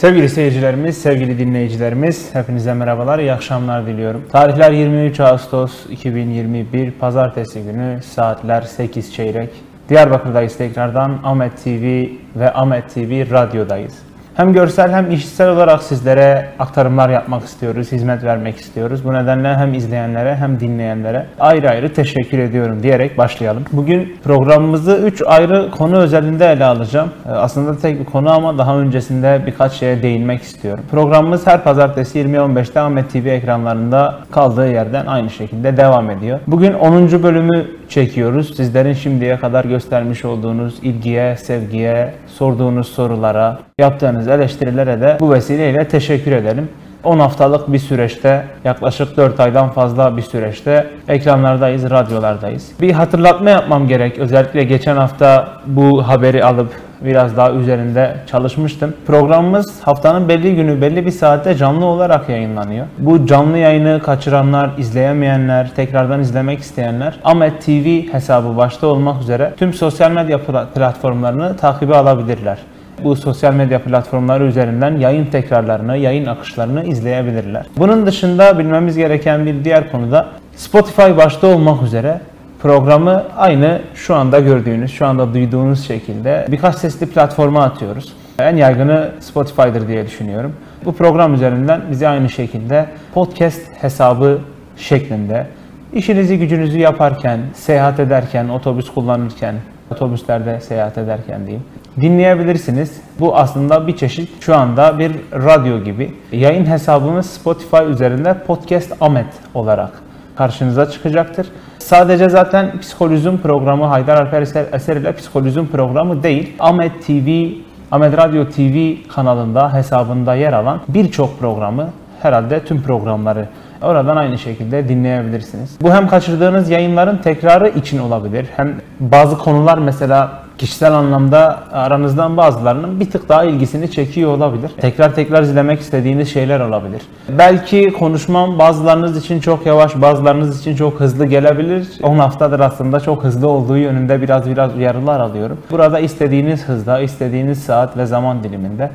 Sevgili 0.00 0.28
seyircilerimiz, 0.28 0.98
sevgili 0.98 1.38
dinleyicilerimiz, 1.38 2.34
hepinize 2.34 2.74
merhabalar, 2.74 3.18
iyi 3.18 3.32
akşamlar 3.32 3.86
diliyorum. 3.86 4.24
Tarihler 4.32 4.72
23 4.72 5.20
Ağustos 5.20 5.86
2021, 5.90 6.90
Pazartesi 6.90 7.62
günü, 7.62 8.02
saatler 8.02 8.62
8 8.62 9.14
çeyrek. 9.14 9.50
Diyarbakır'dayız 9.88 10.56
tekrardan, 10.56 11.20
Ahmet 11.24 11.64
TV 11.64 12.06
ve 12.36 12.52
Ahmet 12.54 12.94
TV 12.94 13.30
Radyo'dayız. 13.30 14.09
Hem 14.40 14.52
görsel 14.52 14.92
hem 14.92 15.10
işitsel 15.10 15.48
olarak 15.48 15.82
sizlere 15.82 16.48
aktarımlar 16.58 17.08
yapmak 17.08 17.44
istiyoruz, 17.44 17.92
hizmet 17.92 18.24
vermek 18.24 18.56
istiyoruz. 18.56 19.04
Bu 19.04 19.14
nedenle 19.14 19.54
hem 19.56 19.74
izleyenlere 19.74 20.36
hem 20.36 20.60
dinleyenlere 20.60 21.26
ayrı 21.40 21.70
ayrı 21.70 21.92
teşekkür 21.94 22.38
ediyorum 22.38 22.82
diyerek 22.82 23.18
başlayalım. 23.18 23.64
Bugün 23.72 24.16
programımızı 24.24 24.96
3 24.96 25.22
ayrı 25.26 25.70
konu 25.70 25.96
özelinde 25.96 26.46
ele 26.46 26.64
alacağım. 26.64 27.10
Ee, 27.26 27.30
Aslında 27.30 27.78
tek 27.78 28.00
bir 28.00 28.04
konu 28.04 28.30
ama 28.30 28.58
daha 28.58 28.78
öncesinde 28.78 29.42
birkaç 29.46 29.72
şeye 29.72 30.02
değinmek 30.02 30.42
istiyorum. 30.42 30.84
Programımız 30.90 31.46
her 31.46 31.64
pazartesi 31.64 32.18
20.15'te 32.18 32.80
Ahmet 32.80 33.12
TV 33.12 33.26
ekranlarında 33.26 34.18
kaldığı 34.30 34.72
yerden 34.72 35.06
aynı 35.06 35.30
şekilde 35.30 35.76
devam 35.76 36.10
ediyor. 36.10 36.40
Bugün 36.46 36.72
10. 36.72 37.22
bölümü 37.22 37.66
çekiyoruz. 37.90 38.56
Sizlerin 38.56 38.92
şimdiye 38.92 39.36
kadar 39.36 39.64
göstermiş 39.64 40.24
olduğunuz 40.24 40.78
ilgiye, 40.82 41.36
sevgiye, 41.36 42.14
sorduğunuz 42.26 42.88
sorulara, 42.88 43.58
yaptığınız 43.78 44.28
eleştirilere 44.28 45.00
de 45.00 45.16
bu 45.20 45.32
vesileyle 45.32 45.88
teşekkür 45.88 46.32
edelim. 46.32 46.68
10 47.04 47.18
haftalık 47.18 47.72
bir 47.72 47.78
süreçte, 47.78 48.44
yaklaşık 48.64 49.16
4 49.16 49.40
aydan 49.40 49.70
fazla 49.70 50.16
bir 50.16 50.22
süreçte 50.22 50.86
ekranlardayız, 51.08 51.90
radyolardayız. 51.90 52.70
Bir 52.80 52.92
hatırlatma 52.92 53.50
yapmam 53.50 53.88
gerek. 53.88 54.18
Özellikle 54.18 54.64
geçen 54.64 54.96
hafta 54.96 55.48
bu 55.66 56.08
haberi 56.08 56.44
alıp 56.44 56.68
biraz 57.00 57.36
daha 57.36 57.52
üzerinde 57.52 58.16
çalışmıştım. 58.26 58.94
Programımız 59.06 59.80
haftanın 59.82 60.28
belli 60.28 60.56
günü, 60.56 60.80
belli 60.80 61.06
bir 61.06 61.10
saatte 61.10 61.54
canlı 61.54 61.84
olarak 61.84 62.28
yayınlanıyor. 62.28 62.86
Bu 62.98 63.26
canlı 63.26 63.58
yayını 63.58 64.00
kaçıranlar, 64.02 64.70
izleyemeyenler, 64.78 65.70
tekrardan 65.76 66.20
izlemek 66.20 66.58
isteyenler 66.58 67.14
Ahmet 67.24 67.62
TV 67.62 68.12
hesabı 68.12 68.56
başta 68.56 68.86
olmak 68.86 69.22
üzere 69.22 69.52
tüm 69.56 69.74
sosyal 69.74 70.10
medya 70.10 70.38
pla- 70.38 70.66
platformlarını 70.66 71.56
takibe 71.56 71.96
alabilirler 71.96 72.58
bu 73.04 73.16
sosyal 73.16 73.54
medya 73.54 73.82
platformları 73.82 74.44
üzerinden 74.44 74.96
yayın 74.96 75.26
tekrarlarını, 75.26 75.96
yayın 75.96 76.26
akışlarını 76.26 76.84
izleyebilirler. 76.84 77.66
Bunun 77.78 78.06
dışında 78.06 78.58
bilmemiz 78.58 78.96
gereken 78.96 79.46
bir 79.46 79.64
diğer 79.64 79.92
konuda 79.92 80.26
Spotify 80.56 81.16
başta 81.16 81.46
olmak 81.46 81.82
üzere 81.82 82.20
programı 82.62 83.24
aynı 83.36 83.80
şu 83.94 84.14
anda 84.14 84.40
gördüğünüz, 84.40 84.92
şu 84.92 85.06
anda 85.06 85.34
duyduğunuz 85.34 85.86
şekilde 85.86 86.46
birkaç 86.50 86.74
sesli 86.74 87.06
platforma 87.06 87.64
atıyoruz. 87.64 88.12
En 88.38 88.56
yaygını 88.56 89.10
Spotify'dır 89.20 89.88
diye 89.88 90.06
düşünüyorum. 90.06 90.52
Bu 90.84 90.92
program 90.92 91.34
üzerinden 91.34 91.80
bizi 91.90 92.08
aynı 92.08 92.30
şekilde 92.30 92.86
podcast 93.14 93.60
hesabı 93.80 94.38
şeklinde 94.76 95.46
işinizi 95.92 96.38
gücünüzü 96.38 96.78
yaparken, 96.78 97.40
seyahat 97.54 98.00
ederken, 98.00 98.48
otobüs 98.48 98.90
kullanırken, 98.94 99.54
otobüslerde 99.90 100.60
seyahat 100.60 100.98
ederken 100.98 101.46
diyeyim 101.46 101.64
dinleyebilirsiniz. 102.00 103.00
Bu 103.20 103.36
aslında 103.36 103.86
bir 103.86 103.96
çeşit 103.96 104.42
şu 104.42 104.56
anda 104.56 104.98
bir 104.98 105.12
radyo 105.32 105.84
gibi. 105.84 106.14
Yayın 106.32 106.66
hesabımız 106.66 107.26
Spotify 107.26 107.84
üzerinde 107.90 108.34
Podcast 108.46 108.92
Ahmet 109.00 109.26
olarak 109.54 109.90
karşınıza 110.36 110.90
çıkacaktır. 110.90 111.46
Sadece 111.78 112.28
zaten 112.28 112.80
psikolojim 112.80 113.38
programı 113.38 113.84
Haydar 113.84 114.16
Alper 114.16 114.42
Eser, 114.72 114.96
ile 114.96 115.12
psikolojim 115.12 115.66
programı 115.66 116.22
değil. 116.22 116.56
Ahmet 116.58 117.06
TV, 117.06 117.46
Ahmet 117.92 118.16
Radyo 118.16 118.44
TV 118.44 119.08
kanalında 119.14 119.74
hesabında 119.74 120.34
yer 120.34 120.52
alan 120.52 120.80
birçok 120.88 121.38
programı 121.38 121.90
herhalde 122.22 122.64
tüm 122.64 122.82
programları 122.82 123.48
oradan 123.82 124.16
aynı 124.16 124.38
şekilde 124.38 124.88
dinleyebilirsiniz. 124.88 125.78
Bu 125.82 125.94
hem 125.94 126.08
kaçırdığınız 126.08 126.70
yayınların 126.70 127.16
tekrarı 127.16 127.68
için 127.68 127.98
olabilir. 127.98 128.46
Hem 128.56 128.74
bazı 129.00 129.38
konular 129.38 129.78
mesela 129.78 130.42
kişisel 130.60 130.92
anlamda 130.92 131.62
aranızdan 131.72 132.36
bazılarının 132.36 133.00
bir 133.00 133.10
tık 133.10 133.28
daha 133.28 133.44
ilgisini 133.44 133.90
çekiyor 133.90 134.30
olabilir. 134.30 134.70
Tekrar 134.80 135.14
tekrar 135.14 135.42
izlemek 135.42 135.80
istediğiniz 135.80 136.32
şeyler 136.32 136.60
olabilir. 136.60 137.02
Belki 137.38 137.92
konuşmam 137.92 138.58
bazılarınız 138.58 139.16
için 139.16 139.40
çok 139.40 139.66
yavaş, 139.66 140.00
bazılarınız 140.00 140.60
için 140.60 140.76
çok 140.76 141.00
hızlı 141.00 141.26
gelebilir. 141.26 141.88
10 142.02 142.18
haftadır 142.18 142.60
aslında 142.60 143.00
çok 143.00 143.24
hızlı 143.24 143.48
olduğu 143.48 143.76
yönünde 143.76 144.22
biraz 144.22 144.50
biraz 144.50 144.76
uyarılar 144.76 145.20
alıyorum. 145.20 145.58
Burada 145.70 146.00
istediğiniz 146.00 146.68
hızda, 146.68 147.00
istediğiniz 147.00 147.62
saat 147.62 147.96
ve 147.96 148.06
zaman 148.06 148.44
diliminde 148.44 148.90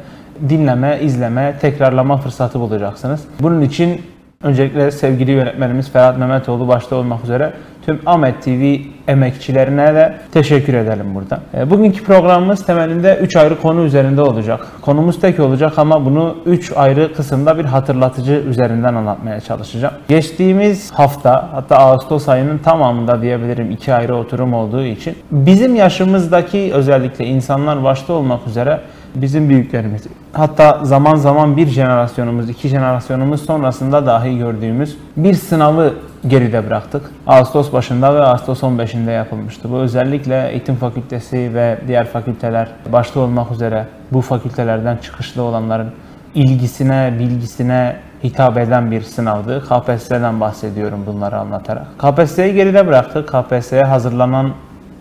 dinleme, 0.49 0.99
izleme, 1.01 1.55
tekrarlama 1.61 2.17
fırsatı 2.17 2.59
bulacaksınız. 2.59 3.21
Bunun 3.39 3.61
için 3.61 4.01
öncelikle 4.43 4.91
sevgili 4.91 5.31
yönetmenimiz 5.31 5.91
Ferhat 5.91 6.17
Mehmetoğlu 6.17 6.67
başta 6.67 6.95
olmak 6.95 7.23
üzere 7.23 7.53
tüm 7.85 7.99
Ahmet 8.05 8.41
TV 8.43 8.75
emekçilerine 9.07 9.95
de 9.95 10.13
teşekkür 10.31 10.73
edelim 10.73 11.16
burada. 11.16 11.39
E, 11.53 11.69
Bugünkü 11.69 12.03
programımız 12.03 12.66
temelinde 12.66 13.19
3 13.21 13.35
ayrı 13.35 13.61
konu 13.61 13.83
üzerinde 13.83 14.21
olacak. 14.21 14.67
Konumuz 14.81 15.19
tek 15.19 15.39
olacak 15.39 15.79
ama 15.79 16.05
bunu 16.05 16.38
3 16.45 16.71
ayrı 16.75 17.13
kısımda 17.13 17.57
bir 17.57 17.65
hatırlatıcı 17.65 18.31
üzerinden 18.31 18.94
anlatmaya 18.95 19.41
çalışacağım. 19.41 19.94
Geçtiğimiz 20.07 20.91
hafta 20.91 21.49
hatta 21.51 21.77
Ağustos 21.77 22.29
ayının 22.29 22.57
tamamında 22.57 23.21
diyebilirim 23.21 23.71
iki 23.71 23.94
ayrı 23.94 24.15
oturum 24.15 24.53
olduğu 24.53 24.83
için 24.83 25.15
bizim 25.31 25.75
yaşımızdaki 25.75 26.71
özellikle 26.73 27.25
insanlar 27.25 27.83
başta 27.83 28.13
olmak 28.13 28.47
üzere 28.47 28.79
bizim 29.15 29.49
büyüklerimiz 29.49 30.03
hatta 30.33 30.79
zaman 30.85 31.15
zaman 31.15 31.57
bir 31.57 31.67
jenerasyonumuz, 31.67 32.49
iki 32.49 32.67
jenerasyonumuz 32.67 33.45
sonrasında 33.45 34.05
dahi 34.05 34.37
gördüğümüz 34.37 34.97
bir 35.17 35.33
sınavı 35.33 35.93
geride 36.27 36.67
bıraktık. 36.67 37.01
Ağustos 37.27 37.73
başında 37.73 38.15
ve 38.15 38.21
Ağustos 38.21 38.63
15'inde 38.63 39.11
yapılmıştı. 39.11 39.71
Bu 39.71 39.77
özellikle 39.77 40.49
eğitim 40.49 40.75
fakültesi 40.75 41.53
ve 41.53 41.77
diğer 41.87 42.05
fakülteler 42.05 42.67
başta 42.91 43.19
olmak 43.19 43.51
üzere 43.51 43.85
bu 44.11 44.21
fakültelerden 44.21 44.97
çıkışlı 44.97 45.41
olanların 45.41 45.91
ilgisine, 46.35 47.13
bilgisine 47.19 47.95
hitap 48.23 48.57
eden 48.57 48.91
bir 48.91 49.01
sınavdı. 49.01 49.63
KPSS'den 49.65 50.41
bahsediyorum 50.41 51.03
bunları 51.07 51.37
anlatarak. 51.37 51.87
KPSS'yi 51.97 52.53
geride 52.53 52.87
bıraktık. 52.87 53.29
KPSS'ye 53.29 53.83
hazırlanan 53.83 54.51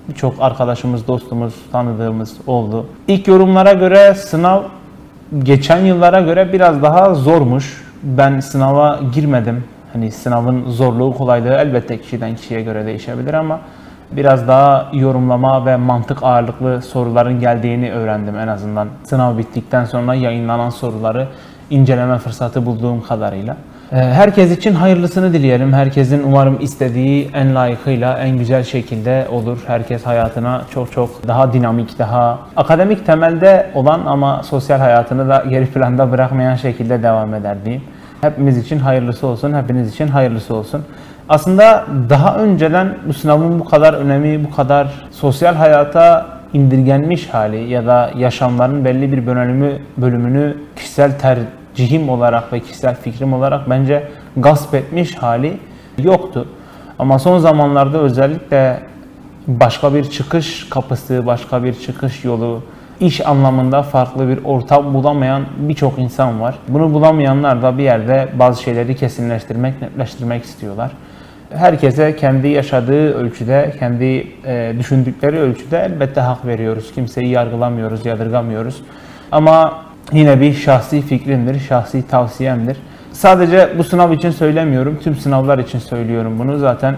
birçok 0.09 0.35
arkadaşımız, 0.41 1.09
dostumuz, 1.09 1.55
tanıdığımız 1.73 2.37
oldu. 2.47 2.87
İlk 3.09 3.29
yorumlara 3.29 3.73
göre 3.73 4.15
sınav 4.15 4.63
geçen 5.39 5.79
yıllara 5.79 6.21
göre 6.21 6.53
biraz 6.53 6.83
daha 6.83 7.15
zormuş. 7.15 7.85
Ben 8.03 8.41
sınava 8.41 9.01
girmedim. 9.15 9.65
Hani 9.93 10.11
sınavın 10.11 10.71
zorluğu, 10.71 11.15
kolaylığı 11.15 11.55
elbette 11.55 12.01
kişiden 12.01 12.37
kişiye 12.37 12.63
göre 12.63 12.87
değişebilir 12.87 13.35
ama 13.35 13.61
biraz 14.13 14.49
daha 14.49 14.89
yorumlama 14.93 15.67
ve 15.67 15.77
mantık 15.77 16.23
ağırlıklı 16.23 16.83
soruların 16.83 17.41
geldiğini 17.41 17.93
öğrendim 17.93 18.39
en 18.39 18.49
azından. 18.49 18.89
Sınav 19.05 19.39
bittikten 19.39 19.85
sonra 19.85 20.15
yayınlanan 20.15 20.71
soruları 20.71 21.29
inceleme 21.71 22.19
fırsatı 22.19 22.67
bulduğum 22.67 23.03
kadarıyla. 23.03 23.57
Ee, 23.93 23.97
Herkes 23.97 24.59
için 24.59 24.75
hayırlısını 24.75 25.33
dileyelim. 25.33 25.73
Herkesin 25.73 26.23
umarım 26.23 26.61
istediği 26.61 27.31
en 27.35 27.55
layıkıyla, 27.55 28.19
en 28.19 28.39
güzel 28.39 28.65
şekilde 28.65 29.27
olur. 29.31 29.59
Herkes 29.67 30.07
hayatına 30.07 30.63
çok 30.71 30.93
çok 30.93 31.29
daha 31.29 31.53
dinamik, 31.53 31.99
daha 31.99 32.39
akademik 32.57 33.07
temelde 33.07 33.71
olan 33.75 34.07
ama 34.07 34.43
sosyal 34.43 34.79
hayatını 34.79 35.29
da 35.29 35.45
geri 35.51 35.67
planda 35.67 36.13
bırakmayan 36.13 36.57
şekilde 36.57 37.03
devam 37.03 37.35
eder 37.35 37.57
diyeyim. 37.65 37.85
Hepimiz 38.21 38.59
için 38.59 38.79
hayırlısı 38.79 39.27
olsun, 39.27 39.55
hepiniz 39.55 39.93
için 39.93 40.09
hayırlısı 40.09 40.55
olsun. 40.55 40.83
Aslında 41.29 41.85
daha 42.11 42.37
önceden 42.37 42.95
bu 43.09 43.13
sınavın 43.13 43.61
bu 43.61 43.65
kadar 43.65 43.95
önemi, 43.95 44.45
bu 44.45 44.51
kadar 44.51 45.09
sosyal 45.11 45.55
hayata 45.55 46.27
indirgenmiş 46.53 47.29
hali 47.29 47.71
ya 47.71 47.87
da 47.87 48.11
yaşamların 48.17 48.85
belli 48.85 49.13
bir 49.13 49.27
bölümü, 49.27 49.73
bölümünü 49.97 50.57
kişisel 50.77 51.19
tercihim 51.75 52.09
olarak 52.09 52.53
ve 52.53 52.61
kişisel 52.61 52.95
fikrim 52.95 53.33
olarak 53.33 53.71
bence 53.71 54.09
gasp 54.37 54.75
etmiş 54.75 55.15
hali 55.15 55.59
yoktu. 55.99 56.49
Ama 56.99 57.19
son 57.19 57.39
zamanlarda 57.39 57.99
özellikle 57.99 58.81
başka 59.47 59.95
bir 59.95 60.05
çıkış 60.05 60.69
kapısı, 60.69 61.27
başka 61.27 61.65
bir 61.65 61.75
çıkış 61.75 62.25
yolu, 62.25 62.63
iş 63.01 63.27
anlamında 63.27 63.83
farklı 63.83 64.29
bir 64.29 64.45
ortam 64.45 64.95
bulamayan 64.95 65.43
birçok 65.59 65.99
insan 65.99 66.41
var. 66.41 66.55
Bunu 66.69 66.95
bulamayanlar 66.95 67.63
da 67.63 67.79
bir 67.79 67.83
yerde 67.83 68.29
bazı 68.39 68.63
şeyleri 68.63 68.97
kesinleştirmek, 68.97 69.83
netleştirmek 69.83 70.45
istiyorlar. 70.45 70.91
Herkese 71.51 72.17
kendi 72.17 72.49
yaşadığı 72.49 73.15
ölçüde, 73.15 73.75
kendi 73.79 74.27
e, 74.47 74.75
düşündükleri 74.79 75.39
ölçüde 75.39 75.79
elbette 75.79 76.21
hak 76.21 76.47
veriyoruz. 76.47 76.93
Kimseyi 76.95 77.29
yargılamıyoruz, 77.29 78.07
yadırgamıyoruz. 78.07 78.83
Ama 79.33 79.85
yine 80.13 80.41
bir 80.41 80.55
şahsi 80.55 81.03
fikrimdir, 81.03 81.61
şahsi 81.61 82.09
tavsiyemdir. 82.09 82.77
Sadece 83.13 83.69
bu 83.79 83.85
sınav 83.85 84.13
için 84.13 84.31
söylemiyorum, 84.31 84.99
tüm 85.03 85.17
sınavlar 85.17 85.59
için 85.59 85.79
söylüyorum 85.79 86.39
bunu. 86.39 86.59
Zaten 86.59 86.97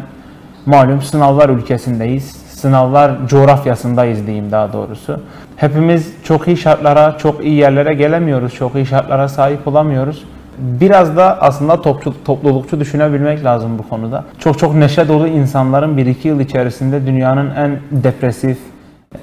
malum 0.67 1.03
sınavlar 1.03 1.49
ülkesindeyiz. 1.49 2.47
sınavlar 2.57 3.29
coğrafyasındayız 3.29 4.27
diyeyim 4.27 4.53
daha 4.53 4.73
doğrusu. 4.73 5.21
Hepimiz 5.57 6.13
çok 6.25 6.49
iyi 6.49 6.57
şartlara, 6.57 7.19
çok 7.19 7.45
iyi 7.45 7.55
yerlere 7.55 7.95
gelemiyoruz, 7.95 8.55
çok 8.55 8.75
iyi 8.75 8.87
şartlara 8.87 9.29
sahip 9.29 9.69
olamıyoruz. 9.69 10.25
Biraz 10.59 11.17
da 11.17 11.43
aslında 11.43 11.83
topçu, 11.83 12.15
toplulukçu 12.25 12.81
düşünebilmek 12.81 13.45
lazım 13.45 13.79
bu 13.79 13.89
konuda. 13.89 14.25
Çok 14.39 14.59
çok 14.59 14.75
neşe 14.75 15.09
dolu 15.09 15.27
insanların 15.29 15.97
1-2 15.97 16.29
yıl 16.29 16.41
içerisinde 16.41 17.07
dünyanın 17.07 17.51
en 17.55 17.79
depresif, 17.91 18.59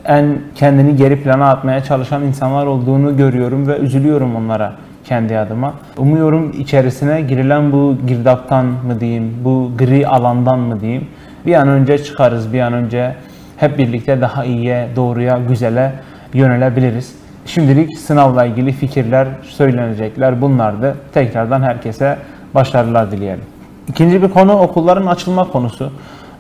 en 0.06 0.40
kendini 0.56 0.96
geri 0.96 1.24
plana 1.24 1.50
atmaya 1.50 1.84
çalışan 1.84 2.24
insanlar 2.24 2.66
olduğunu 2.66 3.18
görüyorum 3.18 3.68
ve 3.68 3.78
üzülüyorum 3.78 4.36
onlara 4.36 4.74
kendi 5.06 5.38
adıma. 5.38 5.74
Umuyorum 5.98 6.52
içerisine 6.60 7.22
girilen 7.22 7.72
bu 7.72 7.96
girdaptan 8.08 8.66
mı 8.66 9.00
diyeyim, 9.00 9.34
bu 9.44 9.72
gri 9.78 10.08
alandan 10.08 10.60
mı 10.60 10.82
diyeyim, 10.82 11.08
bir 11.46 11.54
an 11.54 11.68
önce 11.68 12.04
çıkarız, 12.04 12.54
bir 12.54 12.60
an 12.60 12.74
önce 12.74 13.16
hep 13.58 13.78
birlikte 13.78 14.22
daha 14.22 14.46
iyiye, 14.46 14.88
doğruya, 14.96 15.40
güzele 15.48 15.92
yönelebiliriz. 16.34 17.16
Şimdilik 17.46 17.98
sınavla 17.98 18.46
ilgili 18.46 18.72
fikirler, 18.72 19.28
söylenecekler 19.44 20.42
bunlardı. 20.42 20.96
Tekrardan 21.14 21.62
herkese 21.62 22.18
başarılar 22.56 23.12
dileyelim. 23.12 23.44
İkinci 23.88 24.24
bir 24.24 24.30
konu 24.30 24.54
okulların 24.54 25.06
açılma 25.06 25.48
konusu. 25.48 25.92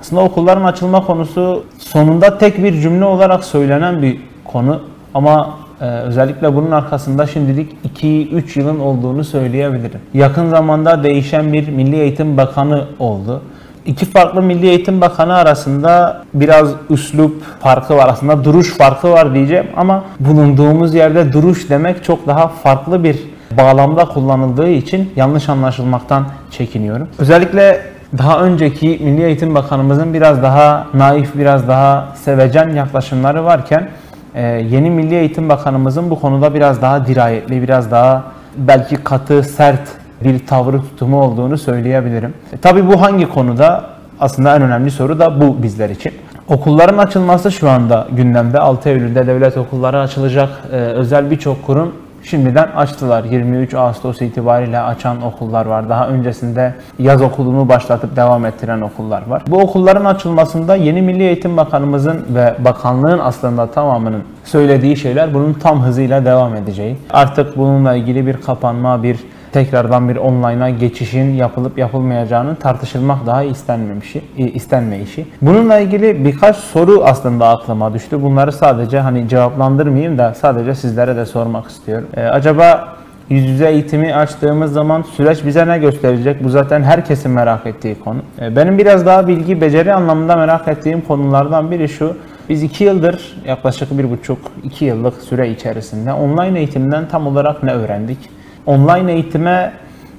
Aslında 0.01 0.21
okulların 0.21 0.63
açılma 0.63 1.05
konusu 1.05 1.65
sonunda 1.93 2.37
tek 2.37 2.63
bir 2.63 2.81
cümle 2.81 3.05
olarak 3.05 3.43
söylenen 3.43 4.01
bir 4.01 4.17
konu 4.45 4.81
ama 5.13 5.49
e, 5.81 5.85
özellikle 5.85 6.55
bunun 6.55 6.71
arkasında 6.71 7.27
şimdilik 7.27 7.75
2-3 8.01 8.59
yılın 8.59 8.79
olduğunu 8.79 9.23
söyleyebilirim. 9.23 9.99
Yakın 10.13 10.49
zamanda 10.49 11.03
değişen 11.03 11.53
bir 11.53 11.67
Milli 11.67 11.95
Eğitim 11.95 12.37
Bakanı 12.37 12.85
oldu. 12.99 13.41
İki 13.85 14.05
farklı 14.05 14.41
Milli 14.41 14.67
Eğitim 14.67 15.01
Bakanı 15.01 15.35
arasında 15.35 16.23
biraz 16.33 16.69
üslup 16.89 17.43
farkı 17.59 17.95
var 17.95 18.07
aslında 18.09 18.43
duruş 18.43 18.77
farkı 18.77 19.11
var 19.11 19.33
diyeceğim 19.33 19.67
ama 19.77 20.03
bulunduğumuz 20.19 20.95
yerde 20.95 21.33
duruş 21.33 21.69
demek 21.69 22.03
çok 22.03 22.27
daha 22.27 22.47
farklı 22.47 23.03
bir 23.03 23.19
bağlamda 23.57 24.05
kullanıldığı 24.05 24.69
için 24.69 25.09
yanlış 25.15 25.49
anlaşılmaktan 25.49 26.25
çekiniyorum. 26.51 27.07
Özellikle 27.19 27.92
daha 28.17 28.39
önceki 28.39 28.99
Milli 29.03 29.23
Eğitim 29.23 29.55
Bakanımızın 29.55 30.13
biraz 30.13 30.43
daha 30.43 30.87
naif, 30.93 31.35
biraz 31.35 31.67
daha 31.67 32.07
sevecen 32.15 32.69
yaklaşımları 32.69 33.45
varken 33.45 33.89
e, 34.35 34.41
yeni 34.41 34.89
Milli 34.89 35.15
Eğitim 35.15 35.49
Bakanımızın 35.49 36.09
bu 36.09 36.19
konuda 36.19 36.53
biraz 36.53 36.81
daha 36.81 37.07
dirayetli, 37.07 37.61
biraz 37.61 37.91
daha 37.91 38.23
belki 38.57 38.95
katı, 38.95 39.43
sert 39.43 39.87
bir 40.23 40.47
tavrı 40.47 40.81
tutumu 40.81 41.21
olduğunu 41.21 41.57
söyleyebilirim. 41.57 42.33
E, 42.53 42.57
tabii 42.57 42.87
bu 42.87 43.01
hangi 43.01 43.29
konuda? 43.29 43.83
Aslında 44.19 44.55
en 44.55 44.61
önemli 44.61 44.91
soru 44.91 45.19
da 45.19 45.41
bu 45.41 45.63
bizler 45.63 45.89
için. 45.89 46.13
Okulların 46.47 46.97
açılması 46.97 47.51
şu 47.51 47.69
anda 47.69 48.07
gündemde. 48.11 48.59
6 48.59 48.89
Eylül'de 48.89 49.27
devlet 49.27 49.57
okulları 49.57 49.99
açılacak. 49.99 50.49
Ee, 50.71 50.75
özel 50.75 51.31
birçok 51.31 51.65
kurum 51.65 51.93
şimdiden 52.23 52.67
açtılar. 52.75 53.23
23 53.23 53.73
Ağustos 53.73 54.21
itibariyle 54.21 54.79
açan 54.79 55.21
okullar 55.21 55.65
var. 55.65 55.89
Daha 55.89 56.07
öncesinde 56.07 56.73
yaz 56.99 57.21
okulunu 57.21 57.69
başlatıp 57.69 58.15
devam 58.15 58.45
ettiren 58.45 58.81
okullar 58.81 59.27
var. 59.27 59.43
Bu 59.47 59.59
okulların 59.59 60.05
açılmasında 60.05 60.75
yeni 60.75 61.01
Milli 61.01 61.23
Eğitim 61.23 61.57
Bakanımızın 61.57 62.25
ve 62.29 62.55
bakanlığın 62.59 63.19
aslında 63.19 63.71
tamamının 63.71 64.23
söylediği 64.43 64.97
şeyler 64.97 65.33
bunun 65.33 65.53
tam 65.53 65.81
hızıyla 65.81 66.25
devam 66.25 66.55
edeceği. 66.55 66.97
Artık 67.09 67.57
bununla 67.57 67.95
ilgili 67.95 68.27
bir 68.27 68.41
kapanma, 68.41 69.03
bir 69.03 69.17
tekrardan 69.53 70.09
bir 70.09 70.15
online'a 70.15 70.69
geçişin 70.69 71.33
yapılıp 71.33 71.77
yapılmayacağını 71.77 72.55
tartışılmak 72.55 73.25
daha 73.25 73.43
istenmemişi, 73.43 74.21
istenmeyişi. 74.37 75.25
Bununla 75.41 75.79
ilgili 75.79 76.25
birkaç 76.25 76.55
soru 76.55 77.03
aslında 77.03 77.49
aklıma 77.49 77.93
düştü. 77.93 78.21
Bunları 78.21 78.51
sadece 78.51 78.99
hani 78.99 79.29
cevaplandırmayayım 79.29 80.17
da 80.17 80.33
sadece 80.33 80.75
sizlere 80.75 81.15
de 81.15 81.25
sormak 81.25 81.67
istiyorum. 81.67 82.07
Ee, 82.17 82.21
acaba 82.21 82.87
yüz 83.29 83.45
yüze 83.45 83.69
eğitimi 83.69 84.15
açtığımız 84.15 84.73
zaman 84.73 85.01
süreç 85.01 85.45
bize 85.45 85.67
ne 85.67 85.77
gösterecek? 85.77 86.43
Bu 86.43 86.49
zaten 86.49 86.83
herkesin 86.83 87.31
merak 87.31 87.65
ettiği 87.65 87.99
konu. 87.99 88.19
Ee, 88.41 88.55
benim 88.55 88.77
biraz 88.77 89.05
daha 89.05 89.27
bilgi, 89.27 89.61
beceri 89.61 89.93
anlamında 89.93 90.35
merak 90.35 90.67
ettiğim 90.67 91.01
konulardan 91.01 91.71
biri 91.71 91.89
şu. 91.89 92.17
Biz 92.49 92.63
iki 92.63 92.83
yıldır, 92.83 93.41
yaklaşık 93.45 93.97
bir 93.97 94.11
buçuk, 94.11 94.37
iki 94.63 94.85
yıllık 94.85 95.21
süre 95.21 95.49
içerisinde 95.49 96.13
online 96.13 96.59
eğitimden 96.59 97.07
tam 97.07 97.27
olarak 97.27 97.63
ne 97.63 97.71
öğrendik? 97.71 98.17
Online 98.65 99.11
eğitime 99.11 99.73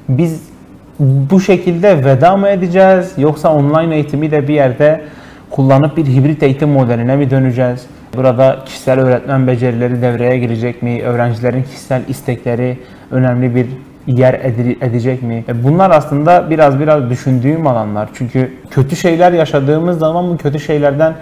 biz 0.08 0.42
bu 0.98 1.40
şekilde 1.40 2.04
veda 2.04 2.36
mı 2.36 2.48
edeceğiz 2.48 3.12
yoksa 3.18 3.54
online 3.54 3.94
eğitimi 3.94 4.30
de 4.30 4.48
bir 4.48 4.54
yerde 4.54 5.00
kullanıp 5.50 5.96
bir 5.96 6.06
hibrit 6.06 6.42
eğitim 6.42 6.68
modeline 6.68 7.16
mi 7.16 7.30
döneceğiz? 7.30 7.86
Burada 8.16 8.58
kişisel 8.66 9.00
öğretmen 9.00 9.46
becerileri 9.46 10.02
devreye 10.02 10.38
girecek 10.38 10.82
mi? 10.82 11.02
Öğrencilerin 11.02 11.62
kişisel 11.62 12.02
istekleri 12.08 12.78
önemli 13.10 13.54
bir 13.54 13.66
yer 14.06 14.34
edecek 14.80 15.22
mi? 15.22 15.44
E, 15.48 15.64
bunlar 15.64 15.90
aslında 15.90 16.50
biraz 16.50 16.80
biraz 16.80 17.10
düşündüğüm 17.10 17.66
alanlar. 17.66 18.08
Çünkü 18.14 18.52
kötü 18.70 18.96
şeyler 18.96 19.32
yaşadığımız 19.32 19.98
zaman 19.98 20.30
bu 20.30 20.36
kötü 20.36 20.60
şeylerden 20.60 21.14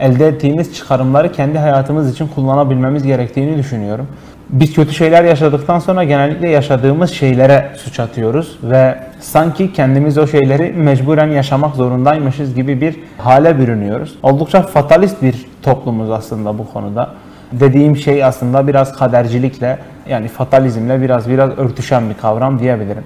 elde 0.00 0.28
ettiğimiz 0.28 0.74
çıkarımları 0.74 1.32
kendi 1.32 1.58
hayatımız 1.58 2.12
için 2.12 2.28
kullanabilmemiz 2.34 3.02
gerektiğini 3.02 3.58
düşünüyorum 3.58 4.06
biz 4.50 4.74
kötü 4.74 4.94
şeyler 4.94 5.24
yaşadıktan 5.24 5.78
sonra 5.78 6.04
genellikle 6.04 6.48
yaşadığımız 6.48 7.10
şeylere 7.10 7.70
suç 7.76 8.00
atıyoruz 8.00 8.58
ve 8.62 8.98
sanki 9.20 9.72
kendimiz 9.72 10.18
o 10.18 10.26
şeyleri 10.26 10.72
mecburen 10.72 11.28
yaşamak 11.28 11.76
zorundaymışız 11.76 12.54
gibi 12.54 12.80
bir 12.80 12.96
hale 13.18 13.58
bürünüyoruz. 13.58 14.14
Oldukça 14.22 14.62
fatalist 14.62 15.22
bir 15.22 15.46
toplumuz 15.62 16.10
aslında 16.10 16.58
bu 16.58 16.72
konuda. 16.72 17.10
Dediğim 17.52 17.96
şey 17.96 18.24
aslında 18.24 18.66
biraz 18.66 18.92
kadercilikle 18.92 19.78
yani 20.08 20.28
fatalizmle 20.28 21.02
biraz 21.02 21.30
biraz 21.30 21.58
örtüşen 21.58 22.08
bir 22.08 22.14
kavram 22.14 22.58
diyebilirim. 22.58 23.04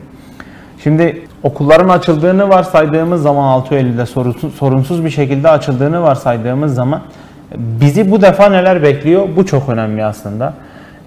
Şimdi 0.82 1.22
okulların 1.42 1.88
açıldığını 1.88 2.48
varsaydığımız 2.48 3.22
zaman 3.22 3.48
6 3.48 3.74
Eylül'de 3.74 4.06
sorunsuz 4.58 5.04
bir 5.04 5.10
şekilde 5.10 5.50
açıldığını 5.50 6.02
varsaydığımız 6.02 6.74
zaman 6.74 7.00
bizi 7.56 8.10
bu 8.10 8.22
defa 8.22 8.48
neler 8.48 8.82
bekliyor? 8.82 9.28
Bu 9.36 9.46
çok 9.46 9.68
önemli 9.68 10.04
aslında. 10.04 10.54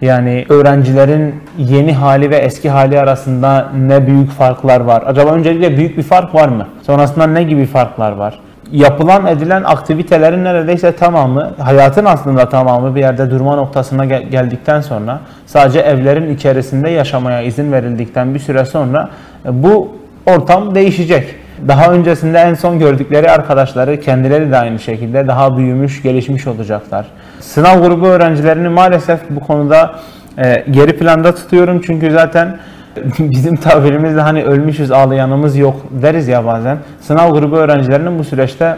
Yani 0.03 0.45
öğrencilerin 0.49 1.35
yeni 1.57 1.93
hali 1.93 2.29
ve 2.29 2.35
eski 2.35 2.69
hali 2.69 2.99
arasında 2.99 3.69
ne 3.87 4.07
büyük 4.07 4.31
farklar 4.31 4.81
var? 4.81 5.03
Acaba 5.05 5.31
öncelikle 5.31 5.77
büyük 5.77 5.97
bir 5.97 6.03
fark 6.03 6.35
var 6.35 6.47
mı? 6.47 6.67
Sonrasında 6.81 7.27
ne 7.27 7.43
gibi 7.43 7.65
farklar 7.65 8.11
var? 8.11 8.39
Yapılan 8.71 9.25
edilen 9.25 9.63
aktivitelerin 9.63 10.43
neredeyse 10.43 10.95
tamamı, 10.95 11.51
hayatın 11.59 12.05
aslında 12.05 12.49
tamamı 12.49 12.95
bir 12.95 12.99
yerde 12.99 13.31
durma 13.31 13.55
noktasına 13.55 14.05
gel- 14.05 14.23
geldikten 14.23 14.81
sonra 14.81 15.19
sadece 15.45 15.79
evlerin 15.79 16.35
içerisinde 16.35 16.89
yaşamaya 16.89 17.41
izin 17.41 17.71
verildikten 17.71 18.33
bir 18.33 18.39
süre 18.39 18.65
sonra 18.65 19.09
e, 19.45 19.63
bu 19.63 19.91
ortam 20.25 20.75
değişecek. 20.75 21.35
Daha 21.67 21.91
öncesinde 21.91 22.37
en 22.37 22.53
son 22.53 22.79
gördükleri 22.79 23.31
arkadaşları 23.31 23.99
kendileri 23.99 24.51
de 24.51 24.57
aynı 24.57 24.79
şekilde 24.79 25.27
daha 25.27 25.57
büyümüş, 25.57 26.03
gelişmiş 26.03 26.47
olacaklar. 26.47 27.05
Sınav 27.39 27.81
grubu 27.81 28.07
öğrencilerini 28.07 28.69
maalesef 28.69 29.19
bu 29.29 29.39
konuda 29.39 29.95
e, 30.37 30.63
geri 30.71 30.97
planda 30.97 31.35
tutuyorum 31.35 31.81
çünkü 31.85 32.11
zaten 32.11 32.57
bizim 33.19 33.55
tabirimizde 33.55 34.21
hani 34.21 34.43
ölmüşüz 34.43 34.91
ağlayanımız 34.91 35.57
yok 35.57 35.75
deriz 35.91 36.27
ya 36.27 36.45
bazen. 36.45 36.77
Sınav 37.01 37.31
grubu 37.31 37.55
öğrencilerinin 37.57 38.19
bu 38.19 38.23
süreçte 38.23 38.77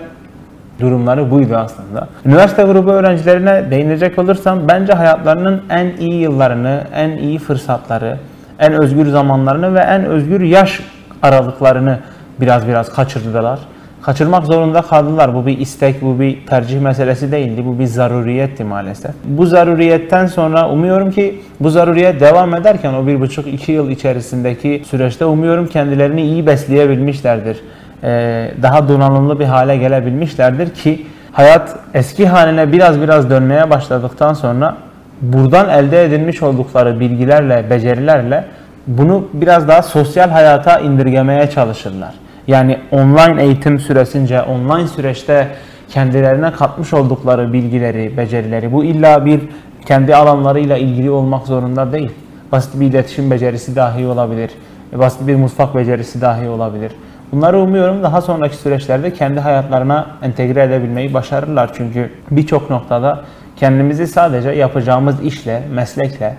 durumları 0.79 1.32
buydu 1.32 1.55
aslında. 1.55 2.08
Üniversite 2.25 2.63
grubu 2.63 2.91
öğrencilerine 2.91 3.72
değinecek 3.72 4.20
olursam 4.20 4.67
bence 4.67 4.94
hayatlarının 4.94 5.62
en 5.70 5.91
iyi 6.00 6.22
yıllarını, 6.22 6.84
en 6.96 7.10
iyi 7.10 7.39
fırsatları, 7.39 8.17
en 8.60 8.74
özgür 8.74 9.05
zamanlarını 9.05 9.74
ve 9.74 9.79
en 9.79 10.05
özgür 10.05 10.41
yaş 10.41 10.79
aralıklarını 11.22 12.00
biraz 12.41 12.67
biraz 12.67 12.93
kaçırdılar. 12.93 13.59
Kaçırmak 14.01 14.45
zorunda 14.45 14.81
kaldılar. 14.81 15.35
Bu 15.35 15.45
bir 15.45 15.57
istek, 15.57 16.01
bu 16.01 16.19
bir 16.19 16.45
tercih 16.45 16.81
meselesi 16.81 17.31
değildi. 17.31 17.65
Bu 17.65 17.79
bir 17.79 17.85
zaruriyetti 17.85 18.63
maalesef. 18.63 19.11
Bu 19.25 19.45
zaruriyetten 19.45 20.25
sonra 20.25 20.69
umuyorum 20.69 21.11
ki 21.11 21.41
bu 21.59 21.69
zaruriyet 21.69 22.21
devam 22.21 22.55
ederken 22.55 22.93
o 22.93 23.07
bir 23.07 23.21
buçuk 23.21 23.47
iki 23.47 23.71
yıl 23.71 23.89
içerisindeki 23.89 24.83
süreçte 24.89 25.25
umuyorum 25.25 25.67
kendilerini 25.67 26.21
iyi 26.21 26.47
besleyebilmişlerdir. 26.47 27.57
Ee, 28.03 28.51
daha 28.61 28.89
donanımlı 28.89 29.39
bir 29.39 29.45
hale 29.45 29.77
gelebilmişlerdir 29.77 30.73
ki 30.73 31.05
hayat 31.31 31.75
eski 31.93 32.27
haline 32.27 32.71
biraz 32.71 33.01
biraz 33.01 33.29
dönmeye 33.29 33.69
başladıktan 33.69 34.33
sonra 34.33 34.77
buradan 35.21 35.69
elde 35.69 36.05
edilmiş 36.05 36.43
oldukları 36.43 36.99
bilgilerle, 36.99 37.69
becerilerle 37.69 38.45
bunu 38.87 39.27
biraz 39.33 39.67
daha 39.67 39.81
sosyal 39.81 40.29
hayata 40.29 40.79
indirgemeye 40.79 41.49
çalışırlar. 41.49 42.25
Yani 42.47 42.79
online 42.91 43.43
eğitim 43.43 43.79
süresince, 43.79 44.41
online 44.41 44.87
süreçte 44.87 45.47
kendilerine 45.89 46.51
katmış 46.51 46.93
oldukları 46.93 47.53
bilgileri, 47.53 48.17
becerileri, 48.17 48.71
bu 48.71 48.83
illa 48.83 49.25
bir 49.25 49.41
kendi 49.85 50.15
alanlarıyla 50.15 50.77
ilgili 50.77 51.09
olmak 51.09 51.47
zorunda 51.47 51.91
değil. 51.91 52.11
Basit 52.51 52.79
bir 52.79 52.85
iletişim 52.85 53.31
becerisi 53.31 53.75
dahi 53.75 54.07
olabilir. 54.07 54.51
Basit 54.93 55.27
bir 55.27 55.35
mutfak 55.35 55.75
becerisi 55.75 56.21
dahi 56.21 56.49
olabilir. 56.49 56.91
Bunları 57.31 57.59
umuyorum 57.59 58.03
daha 58.03 58.21
sonraki 58.21 58.55
süreçlerde 58.55 59.13
kendi 59.13 59.39
hayatlarına 59.39 60.07
entegre 60.21 60.63
edebilmeyi 60.63 61.13
başarırlar. 61.13 61.69
Çünkü 61.73 62.11
birçok 62.31 62.69
noktada 62.69 63.21
kendimizi 63.55 64.07
sadece 64.07 64.49
yapacağımız 64.49 65.23
işle, 65.23 65.63
meslekle, 65.73 66.35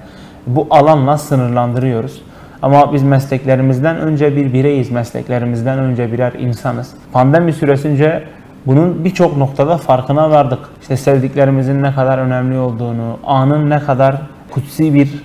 bu 0.46 0.66
alanla 0.70 1.18
sınırlandırıyoruz. 1.18 2.22
Ama 2.62 2.92
biz 2.92 3.02
mesleklerimizden 3.02 3.96
önce 3.96 4.36
bir 4.36 4.52
bireyiz, 4.52 4.90
mesleklerimizden 4.90 5.78
önce 5.78 6.12
birer 6.12 6.32
insanız. 6.32 6.94
Pandemi 7.12 7.52
süresince 7.52 8.24
bunun 8.66 9.04
birçok 9.04 9.36
noktada 9.36 9.76
farkına 9.76 10.30
vardık. 10.30 10.58
İşte 10.80 10.96
sevdiklerimizin 10.96 11.82
ne 11.82 11.94
kadar 11.94 12.18
önemli 12.18 12.58
olduğunu, 12.58 13.18
anın 13.26 13.70
ne 13.70 13.78
kadar 13.78 14.16
kutsi 14.50 14.94
bir 14.94 15.24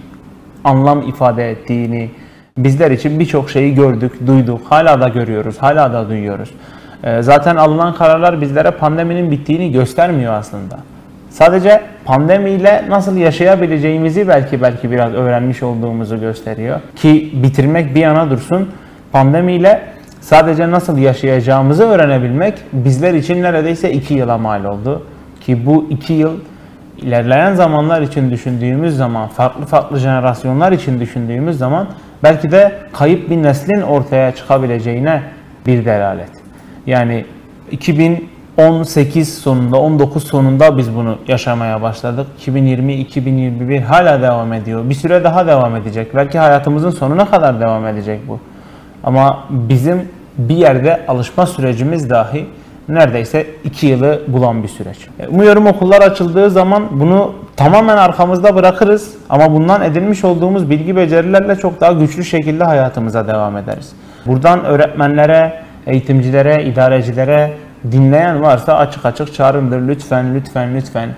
anlam 0.64 1.02
ifade 1.02 1.52
ettiğini, 1.52 2.10
bizler 2.58 2.92
için 2.92 3.20
birçok 3.20 3.50
şeyi 3.50 3.76
gördük, 3.76 4.28
duyduk, 4.28 4.62
hala 4.70 5.02
da 5.02 5.08
görüyoruz, 5.08 5.58
hala 5.60 5.94
da 5.94 6.10
duyuyoruz. 6.10 6.50
Ee, 7.04 7.22
zaten 7.22 7.56
alınan 7.56 7.94
kararlar 7.94 8.42
bizlere 8.42 8.72
pandeminin 8.72 9.32
bittiğini 9.32 9.72
göstermiyor 9.72 10.34
aslında. 10.34 10.78
Sadece 11.32 11.82
pandemiyle 12.06 12.86
nasıl 12.90 13.18
yaşayabileceğimizi 13.18 14.28
belki 14.28 14.62
belki 14.62 14.92
biraz 14.92 15.14
öğrenmiş 15.14 15.64
olduğumuzu 15.64 16.20
gösteriyor. 16.20 16.80
Ki 16.96 17.32
bitirmek 17.34 17.96
bir 17.96 18.00
yana 18.00 18.30
dursun, 18.30 18.70
pandemiyle 19.12 19.82
sadece 20.22 20.72
nasıl 20.72 20.98
yaşayacağımızı 20.98 21.84
öğrenebilmek 21.84 22.54
bizler 22.74 23.14
için 23.14 23.44
neredeyse 23.44 23.92
iki 23.92 24.14
yıla 24.14 24.38
mal 24.38 24.66
oldu. 24.66 25.04
Ki 25.42 25.66
bu 25.66 25.88
iki 25.90 26.14
yıl 26.14 26.40
ilerleyen 26.98 27.54
zamanlar 27.54 28.02
için 28.02 28.32
düşündüğümüz 28.32 28.98
zaman, 28.98 29.28
farklı 29.28 29.66
farklı 29.66 30.00
jenerasyonlar 30.00 30.72
için 30.72 31.00
düşündüğümüz 31.00 31.58
zaman 31.58 31.88
belki 32.24 32.52
de 32.52 32.72
kayıp 32.94 33.30
bir 33.30 33.44
neslin 33.44 33.82
ortaya 33.82 34.36
çıkabileceğine 34.36 35.22
bir 35.68 35.86
delalet. 35.86 36.30
Yani 36.86 37.26
2018 38.58 39.38
sonunda, 39.38 39.78
19 39.78 40.24
sonunda 40.24 40.78
biz 40.78 40.96
bunu 40.96 41.18
yaşamaya 41.28 41.82
başladık. 41.82 42.28
2020, 42.38 42.94
2021 42.94 43.82
hala 43.82 44.22
devam 44.22 44.54
ediyor. 44.54 44.90
Bir 44.90 44.96
süre 44.96 45.24
daha 45.24 45.48
devam 45.48 45.76
edecek. 45.76 46.16
Belki 46.16 46.40
hayatımızın 46.40 46.90
sonuna 46.90 47.30
kadar 47.30 47.60
devam 47.60 47.88
edecek 47.88 48.20
bu. 48.28 48.40
Ama 49.04 49.44
bizim 49.50 50.10
bir 50.38 50.56
yerde 50.56 51.06
alışma 51.08 51.46
sürecimiz 51.46 52.10
dahi 52.10 52.46
neredeyse 52.90 53.46
2 53.64 53.88
yılı 53.88 54.22
bulan 54.28 54.64
bir 54.64 54.68
süreç. 54.68 54.98
E, 55.20 55.28
umuyorum 55.28 55.68
okullar 55.68 56.02
açıldığı 56.02 56.50
zaman 56.50 56.84
bunu 56.92 57.34
tamamen 57.56 57.98
arkamızda 57.98 58.56
bırakırız 58.56 59.16
ama 59.30 59.54
bundan 59.54 59.82
edinmiş 59.82 60.24
olduğumuz 60.24 60.70
bilgi 60.70 60.96
becerilerle 60.96 61.56
çok 61.56 61.82
daha 61.82 61.92
güçlü 61.92 62.24
şekilde 62.24 62.64
hayatımıza 62.64 63.28
devam 63.28 63.58
ederiz. 63.58 63.94
Buradan 64.26 64.66
öğretmenlere, 64.66 65.54
eğitimcilere, 65.88 66.64
idarecilere 66.64 67.52
dinleyen 67.92 68.42
varsa 68.42 68.78
açık 68.78 69.06
açık 69.06 69.34
çağrımdır. 69.34 69.88
Lütfen, 69.88 70.36
lütfen, 70.36 70.76
lütfen 70.76 71.10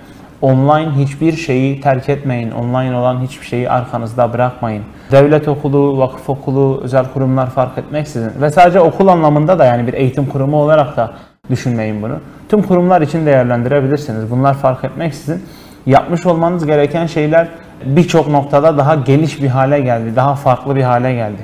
online 0.41 0.91
hiçbir 0.91 1.33
şeyi 1.33 1.81
terk 1.81 2.09
etmeyin. 2.09 2.51
Online 2.51 2.95
olan 2.95 3.21
hiçbir 3.21 3.45
şeyi 3.45 3.69
arkanızda 3.69 4.33
bırakmayın. 4.33 4.83
Devlet 5.11 5.47
okulu, 5.47 5.97
vakıf 5.97 6.29
okulu, 6.29 6.81
özel 6.83 7.05
kurumlar 7.13 7.49
fark 7.49 7.77
etmeksizin 7.77 8.31
ve 8.41 8.49
sadece 8.49 8.79
okul 8.79 9.07
anlamında 9.07 9.59
da 9.59 9.65
yani 9.65 9.87
bir 9.87 9.93
eğitim 9.93 10.25
kurumu 10.25 10.57
olarak 10.57 10.97
da 10.97 11.11
düşünmeyin 11.49 12.01
bunu. 12.01 12.19
Tüm 12.49 12.61
kurumlar 12.61 13.01
için 13.01 13.25
değerlendirebilirsiniz. 13.25 14.31
Bunlar 14.31 14.53
fark 14.53 14.83
etmeksizin 14.83 15.43
yapmış 15.85 16.25
olmanız 16.25 16.65
gereken 16.65 17.05
şeyler 17.05 17.47
birçok 17.85 18.27
noktada 18.27 18.77
daha 18.77 18.95
geniş 18.95 19.41
bir 19.41 19.47
hale 19.47 19.79
geldi, 19.79 20.15
daha 20.15 20.35
farklı 20.35 20.75
bir 20.75 20.83
hale 20.83 21.13
geldi. 21.13 21.41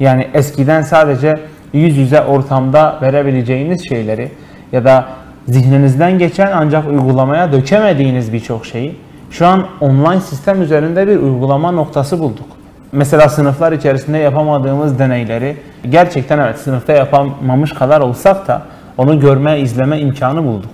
Yani 0.00 0.28
eskiden 0.34 0.82
sadece 0.82 1.34
yüz 1.72 1.96
yüze 1.96 2.22
ortamda 2.22 2.98
verebileceğiniz 3.02 3.88
şeyleri 3.88 4.30
ya 4.72 4.84
da 4.84 5.04
zihninizden 5.48 6.18
geçen 6.18 6.52
ancak 6.52 6.88
uygulamaya 6.88 7.52
dökemediğiniz 7.52 8.32
birçok 8.32 8.66
şeyi 8.66 8.96
şu 9.30 9.46
an 9.46 9.66
online 9.80 10.20
sistem 10.20 10.62
üzerinde 10.62 11.06
bir 11.08 11.16
uygulama 11.16 11.70
noktası 11.70 12.18
bulduk. 12.18 12.46
Mesela 12.92 13.28
sınıflar 13.28 13.72
içerisinde 13.72 14.18
yapamadığımız 14.18 14.98
deneyleri 14.98 15.56
gerçekten 15.90 16.38
evet 16.38 16.58
sınıfta 16.58 16.92
yapamamış 16.92 17.72
kadar 17.72 18.00
olsak 18.00 18.48
da 18.48 18.62
onu 18.98 19.20
görme, 19.20 19.60
izleme 19.60 20.00
imkanı 20.00 20.44
bulduk. 20.44 20.70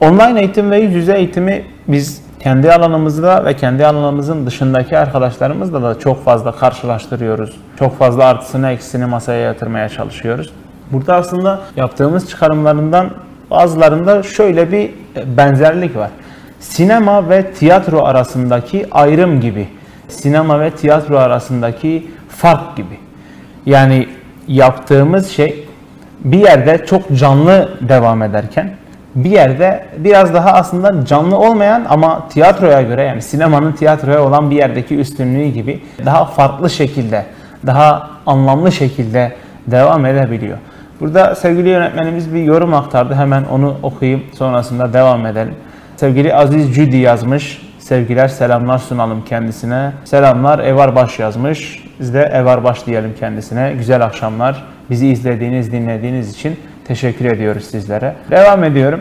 Online 0.00 0.40
eğitim 0.40 0.70
ve 0.70 0.78
yüz 0.78 0.94
yüze 0.94 1.16
eğitimi 1.16 1.64
biz 1.88 2.22
kendi 2.40 2.72
alanımızda 2.72 3.44
ve 3.44 3.56
kendi 3.56 3.86
alanımızın 3.86 4.46
dışındaki 4.46 4.98
arkadaşlarımızla 4.98 5.82
da 5.82 5.98
çok 5.98 6.24
fazla 6.24 6.52
karşılaştırıyoruz. 6.52 7.56
Çok 7.78 7.98
fazla 7.98 8.24
artısını 8.24 8.70
eksisini 8.70 9.06
masaya 9.06 9.40
yatırmaya 9.40 9.88
çalışıyoruz. 9.88 10.52
Burada 10.92 11.14
aslında 11.14 11.60
yaptığımız 11.76 12.30
çıkarımlarından 12.30 13.10
bazılarında 13.52 14.22
şöyle 14.22 14.72
bir 14.72 14.90
benzerlik 15.36 15.96
var. 15.96 16.10
Sinema 16.60 17.28
ve 17.28 17.52
tiyatro 17.52 18.04
arasındaki 18.04 18.86
ayrım 18.90 19.40
gibi. 19.40 19.68
Sinema 20.08 20.60
ve 20.60 20.70
tiyatro 20.70 21.16
arasındaki 21.16 22.10
fark 22.28 22.76
gibi. 22.76 22.98
Yani 23.66 24.08
yaptığımız 24.48 25.30
şey 25.30 25.68
bir 26.24 26.38
yerde 26.38 26.86
çok 26.86 27.16
canlı 27.16 27.78
devam 27.88 28.22
ederken 28.22 28.70
bir 29.14 29.30
yerde 29.30 29.84
biraz 29.98 30.34
daha 30.34 30.52
aslında 30.52 31.06
canlı 31.06 31.38
olmayan 31.38 31.86
ama 31.88 32.28
tiyatroya 32.28 32.82
göre 32.82 33.02
yani 33.02 33.22
sinemanın 33.22 33.72
tiyatroya 33.72 34.24
olan 34.24 34.50
bir 34.50 34.56
yerdeki 34.56 34.96
üstünlüğü 34.96 35.46
gibi 35.46 35.80
daha 36.04 36.24
farklı 36.24 36.70
şekilde, 36.70 37.26
daha 37.66 38.10
anlamlı 38.26 38.72
şekilde 38.72 39.32
devam 39.66 40.06
edebiliyor. 40.06 40.58
Burada 41.02 41.34
sevgili 41.34 41.68
yönetmenimiz 41.68 42.34
bir 42.34 42.42
yorum 42.42 42.74
aktardı. 42.74 43.14
Hemen 43.14 43.44
onu 43.44 43.76
okuyayım 43.82 44.22
sonrasında 44.38 44.92
devam 44.92 45.26
edelim. 45.26 45.54
Sevgili 45.96 46.34
Aziz 46.34 46.74
Cüdi 46.74 46.96
yazmış. 46.96 47.62
Sevgiler 47.78 48.28
selamlar 48.28 48.78
sunalım 48.78 49.24
kendisine. 49.24 49.92
Selamlar 50.04 50.58
Evar 50.58 50.94
Baş 50.94 51.18
yazmış. 51.18 51.84
Biz 52.00 52.14
de 52.14 52.20
Evar 52.20 52.64
Baş 52.64 52.86
diyelim 52.86 53.14
kendisine. 53.20 53.74
Güzel 53.78 54.04
akşamlar. 54.04 54.64
Bizi 54.90 55.08
izlediğiniz, 55.08 55.72
dinlediğiniz 55.72 56.30
için 56.30 56.56
teşekkür 56.84 57.24
ediyoruz 57.24 57.64
sizlere. 57.64 58.14
Devam 58.30 58.64
ediyorum. 58.64 59.00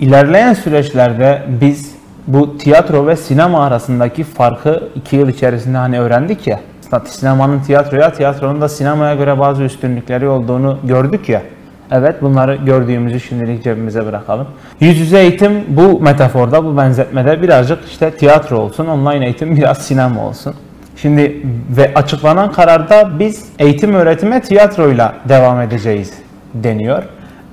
İlerleyen 0.00 0.54
süreçlerde 0.54 1.42
biz 1.60 1.94
bu 2.26 2.58
tiyatro 2.58 3.06
ve 3.06 3.16
sinema 3.16 3.64
arasındaki 3.64 4.24
farkı 4.24 4.82
iki 4.94 5.16
yıl 5.16 5.28
içerisinde 5.28 5.78
hani 5.78 6.00
öğrendik 6.00 6.46
ya. 6.46 6.60
Sinemanın 7.08 7.60
tiyatroya, 7.60 8.12
tiyatronun 8.12 8.60
da 8.60 8.68
sinemaya 8.68 9.14
göre 9.14 9.38
bazı 9.38 9.62
üstünlükleri 9.62 10.28
olduğunu 10.28 10.78
gördük 10.84 11.28
ya. 11.28 11.42
Evet 11.90 12.22
bunları 12.22 12.56
gördüğümüzü 12.56 13.20
şimdilik 13.20 13.64
cebimize 13.64 14.06
bırakalım. 14.06 14.46
Yüz 14.80 14.98
yüze 14.98 15.18
eğitim 15.18 15.64
bu 15.68 16.00
metaforda, 16.00 16.64
bu 16.64 16.76
benzetmede 16.76 17.42
birazcık 17.42 17.78
işte 17.90 18.10
tiyatro 18.10 18.58
olsun, 18.58 18.86
online 18.86 19.24
eğitim 19.24 19.56
biraz 19.56 19.78
sinema 19.78 20.26
olsun. 20.26 20.54
Şimdi 20.96 21.42
ve 21.76 21.94
açıklanan 21.94 22.52
kararda 22.52 23.18
biz 23.18 23.48
eğitim 23.58 23.94
öğretime 23.94 24.40
tiyatroyla 24.40 25.14
devam 25.28 25.60
edeceğiz 25.60 26.14
deniyor. 26.54 27.02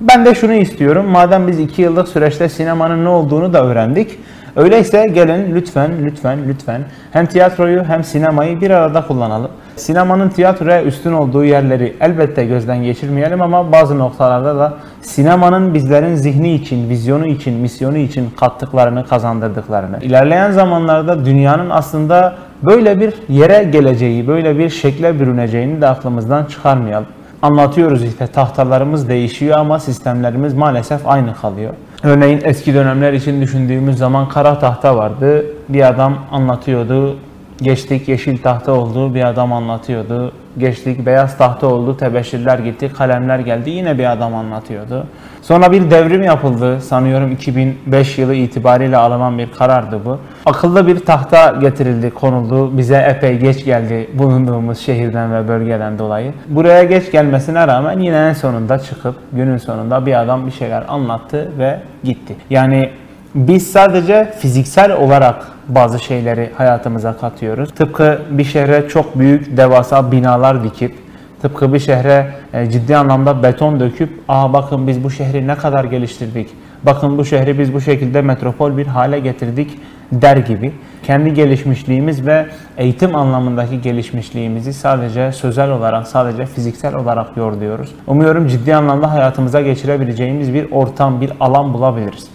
Ben 0.00 0.24
de 0.24 0.34
şunu 0.34 0.52
istiyorum. 0.52 1.06
Madem 1.06 1.48
biz 1.48 1.60
iki 1.60 1.82
yıllık 1.82 2.08
süreçte 2.08 2.48
sinemanın 2.48 3.04
ne 3.04 3.08
olduğunu 3.08 3.52
da 3.52 3.64
öğrendik. 3.64 4.18
Öyleyse 4.58 5.06
gelin 5.06 5.54
lütfen, 5.54 5.90
lütfen, 6.04 6.38
lütfen 6.48 6.82
hem 7.12 7.26
tiyatroyu 7.26 7.84
hem 7.84 8.04
sinemayı 8.04 8.60
bir 8.60 8.70
arada 8.70 9.06
kullanalım. 9.06 9.50
Sinemanın 9.76 10.28
tiyatroya 10.28 10.82
üstün 10.82 11.12
olduğu 11.12 11.44
yerleri 11.44 11.96
elbette 12.00 12.44
gözden 12.44 12.82
geçirmeyelim 12.82 13.42
ama 13.42 13.72
bazı 13.72 13.98
noktalarda 13.98 14.56
da 14.58 14.74
sinemanın 15.02 15.74
bizlerin 15.74 16.14
zihni 16.14 16.54
için, 16.54 16.88
vizyonu 16.88 17.26
için, 17.26 17.54
misyonu 17.54 17.98
için 17.98 18.30
kattıklarını, 18.30 19.06
kazandırdıklarını. 19.06 19.98
İlerleyen 20.02 20.50
zamanlarda 20.50 21.24
dünyanın 21.24 21.70
aslında 21.70 22.34
böyle 22.62 23.00
bir 23.00 23.14
yere 23.28 23.64
geleceği, 23.64 24.26
böyle 24.26 24.58
bir 24.58 24.70
şekle 24.70 25.20
bürüneceğini 25.20 25.80
de 25.80 25.86
aklımızdan 25.86 26.44
çıkarmayalım 26.44 27.06
anlatıyoruz 27.42 28.04
işte 28.04 28.26
tahtalarımız 28.26 29.08
değişiyor 29.08 29.58
ama 29.58 29.78
sistemlerimiz 29.78 30.54
maalesef 30.54 31.06
aynı 31.06 31.34
kalıyor. 31.34 31.74
Örneğin 32.02 32.40
eski 32.44 32.74
dönemler 32.74 33.12
için 33.12 33.42
düşündüğümüz 33.42 33.98
zaman 33.98 34.28
kara 34.28 34.58
tahta 34.58 34.96
vardı. 34.96 35.46
Bir 35.68 35.88
adam 35.88 36.18
anlatıyordu. 36.30 37.16
Geçtik 37.62 38.08
yeşil 38.08 38.38
tahta 38.38 38.72
oldu. 38.72 39.14
Bir 39.14 39.28
adam 39.28 39.52
anlatıyordu. 39.52 40.32
Geçtik 40.58 41.06
beyaz 41.06 41.38
tahta 41.38 41.66
oldu. 41.66 41.96
Tebeşirler 41.96 42.58
gitti. 42.58 42.92
Kalemler 42.92 43.38
geldi. 43.38 43.70
Yine 43.70 43.98
bir 43.98 44.12
adam 44.12 44.34
anlatıyordu. 44.34 45.06
Sonra 45.42 45.72
bir 45.72 45.90
devrim 45.90 46.22
yapıldı. 46.22 46.80
Sanıyorum 46.80 47.32
2005 47.32 48.18
yılı 48.18 48.34
itibariyle 48.34 48.96
alınan 48.96 49.38
bir 49.38 49.52
karardı 49.52 50.00
bu. 50.04 50.18
Akıllı 50.46 50.86
bir 50.86 50.98
tahta 50.98 51.50
getirildi, 51.60 52.10
konuldu. 52.10 52.78
Bize 52.78 52.96
epey 52.96 53.38
geç 53.38 53.64
geldi 53.64 54.10
bulunduğumuz 54.14 54.78
şehirden 54.78 55.34
ve 55.34 55.48
bölgeden 55.48 55.98
dolayı. 55.98 56.32
Buraya 56.48 56.84
geç 56.84 57.12
gelmesine 57.12 57.66
rağmen 57.66 57.98
yine 57.98 58.16
en 58.16 58.32
sonunda 58.32 58.78
çıkıp 58.78 59.14
günün 59.32 59.58
sonunda 59.58 60.06
bir 60.06 60.20
adam 60.20 60.46
bir 60.46 60.52
şeyler 60.52 60.84
anlattı 60.88 61.52
ve 61.58 61.80
gitti. 62.04 62.36
Yani 62.50 62.90
biz 63.34 63.72
sadece 63.72 64.32
fiziksel 64.38 64.92
olarak 64.92 65.57
bazı 65.68 65.98
şeyleri 65.98 66.50
hayatımıza 66.56 67.16
katıyoruz. 67.16 67.70
Tıpkı 67.70 68.22
bir 68.30 68.44
şehre 68.44 68.88
çok 68.88 69.18
büyük 69.18 69.56
devasa 69.56 70.12
binalar 70.12 70.64
dikip 70.64 70.94
Tıpkı 71.42 71.72
bir 71.72 71.78
şehre 71.78 72.26
e, 72.52 72.70
ciddi 72.70 72.96
anlamda 72.96 73.42
beton 73.42 73.80
döküp, 73.80 74.10
aa 74.28 74.52
bakın 74.52 74.86
biz 74.86 75.04
bu 75.04 75.10
şehri 75.10 75.46
ne 75.46 75.54
kadar 75.54 75.84
geliştirdik, 75.84 76.48
bakın 76.82 77.18
bu 77.18 77.24
şehri 77.24 77.58
biz 77.58 77.74
bu 77.74 77.80
şekilde 77.80 78.22
metropol 78.22 78.76
bir 78.76 78.86
hale 78.86 79.20
getirdik 79.20 79.78
der 80.12 80.36
gibi 80.36 80.72
kendi 81.02 81.34
gelişmişliğimiz 81.34 82.26
ve 82.26 82.46
eğitim 82.76 83.16
anlamındaki 83.16 83.80
gelişmişliğimizi 83.80 84.72
sadece 84.72 85.32
sözel 85.32 85.70
olarak, 85.70 86.06
sadece 86.06 86.46
fiziksel 86.46 86.94
olarak 86.94 87.36
yorduyoruz. 87.36 87.94
Umuyorum 88.06 88.48
ciddi 88.48 88.74
anlamda 88.74 89.12
hayatımıza 89.12 89.60
geçirebileceğimiz 89.60 90.54
bir 90.54 90.70
ortam, 90.70 91.20
bir 91.20 91.32
alan 91.40 91.74
bulabiliriz. 91.74 92.28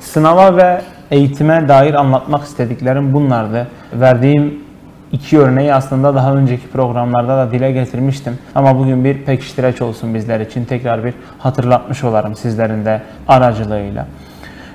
Sınava 0.00 0.56
ve 0.56 0.80
eğitime 1.10 1.68
dair 1.68 1.94
anlatmak 1.94 2.44
istediklerim 2.44 3.12
bunlardı. 3.12 3.66
Verdiğim 3.92 4.54
iki 5.12 5.38
örneği 5.38 5.74
aslında 5.74 6.14
daha 6.14 6.34
önceki 6.34 6.68
programlarda 6.68 7.36
da 7.36 7.52
dile 7.52 7.72
getirmiştim. 7.72 8.38
Ama 8.54 8.78
bugün 8.78 9.04
bir 9.04 9.24
pekiştireç 9.24 9.82
olsun 9.82 10.14
bizler 10.14 10.40
için. 10.40 10.64
Tekrar 10.64 11.04
bir 11.04 11.14
hatırlatmış 11.38 12.04
olarım 12.04 12.34
sizlerin 12.36 12.84
de 12.84 13.02
aracılığıyla. 13.28 14.06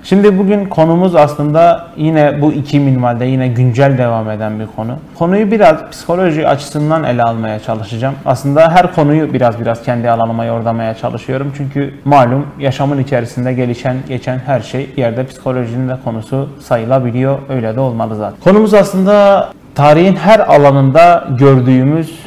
Şimdi 0.04 0.38
bugün 0.38 0.66
konumuz 0.66 1.16
aslında 1.16 1.88
yine 1.98 2.42
bu 2.42 2.54
iki 2.54 2.80
minvalde 2.80 3.26
yine 3.26 3.48
güncel 3.48 3.98
devam 3.98 4.30
eden 4.30 4.60
bir 4.60 4.68
konu. 4.76 4.96
Konuyu 5.16 5.52
biraz 5.52 5.90
psikoloji 5.92 6.48
açısından 6.48 7.04
ele 7.04 7.24
almaya 7.24 7.60
çalışacağım. 7.60 8.16
Aslında 8.26 8.72
her 8.72 8.96
konuyu 8.96 9.34
biraz 9.34 9.60
biraz 9.60 9.84
kendi 9.84 10.10
alanıma 10.10 10.46
yordamaya 10.46 10.94
çalışıyorum. 10.94 11.54
Çünkü 11.58 11.94
malum 12.06 12.46
yaşamın 12.60 12.98
içerisinde 12.98 13.54
gelişen, 13.54 13.98
geçen 14.08 14.40
her 14.40 14.60
şey 14.60 14.90
yerde 14.98 15.26
psikolojinin 15.26 15.90
de 15.90 15.98
konusu 16.04 16.50
sayılabiliyor. 16.60 17.40
Öyle 17.50 17.76
de 17.76 17.80
olmalı 17.80 18.16
zaten. 18.16 18.40
Konumuz 18.44 18.74
aslında 18.74 19.50
tarihin 19.76 20.16
her 20.16 20.40
alanında 20.40 21.28
gördüğümüz 21.40 22.20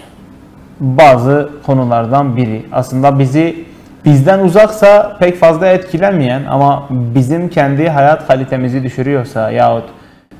bazı 0.80 1.50
konulardan 1.66 2.37
biri. 2.37 2.62
Aslında 2.73 3.18
bizi 3.18 3.64
bizden 4.06 4.38
uzaksa 4.38 5.16
pek 5.20 5.36
fazla 5.36 5.66
etkilemeyen 5.66 6.44
ama 6.44 6.86
bizim 6.90 7.48
kendi 7.48 7.88
hayat 7.88 8.26
kalitemizi 8.26 8.82
düşürüyorsa 8.82 9.50
yahut 9.50 9.84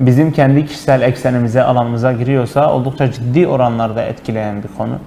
bizim 0.00 0.32
kendi 0.32 0.66
kişisel 0.66 1.02
eksenimize, 1.02 1.62
alanımıza 1.62 2.12
giriyorsa 2.12 2.73
oldukça 2.73 3.12
ciddi 3.12 3.46
oranlarda 3.46 4.02
etkileyen 4.02 4.62
bir 4.62 4.68
konu. 4.78 4.99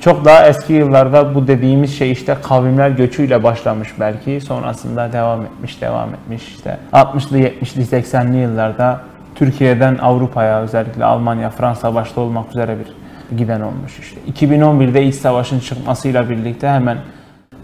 Çok 0.00 0.24
daha 0.24 0.46
eski 0.46 0.72
yıllarda 0.72 1.34
bu 1.34 1.46
dediğimiz 1.46 1.98
şey 1.98 2.12
işte 2.12 2.36
kavimler 2.42 2.90
göçüyle 2.90 3.42
başlamış 3.42 3.88
belki. 4.00 4.40
Sonrasında 4.40 5.12
devam 5.12 5.42
etmiş, 5.42 5.80
devam 5.80 6.08
etmiş. 6.14 6.48
işte 6.48 6.78
60'lı, 6.92 7.38
70'li, 7.38 7.82
80'li 7.82 8.36
yıllarda 8.36 9.00
Türkiye'den 9.34 9.98
Avrupa'ya 9.98 10.60
özellikle 10.60 11.04
Almanya, 11.04 11.50
Fransa 11.50 11.94
başta 11.94 12.20
olmak 12.20 12.50
üzere 12.50 12.76
bir 12.78 13.36
giden 13.36 13.60
olmuş 13.60 13.98
işte. 13.98 14.20
2011'de 14.46 15.04
iç 15.04 15.14
savaşın 15.14 15.60
çıkmasıyla 15.60 16.30
birlikte 16.30 16.68
hemen 16.68 16.98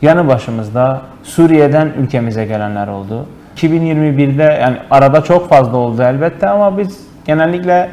yanı 0.02 0.28
başımızda 0.28 1.00
Suriye'den 1.22 1.92
ülkemize 1.98 2.44
gelenler 2.44 2.88
oldu. 2.88 3.26
2021'de 3.56 4.58
yani 4.62 4.76
arada 4.90 5.24
çok 5.24 5.48
fazla 5.48 5.76
oldu 5.76 6.02
elbette 6.02 6.48
ama 6.48 6.78
biz 6.78 7.06
genellikle 7.26 7.90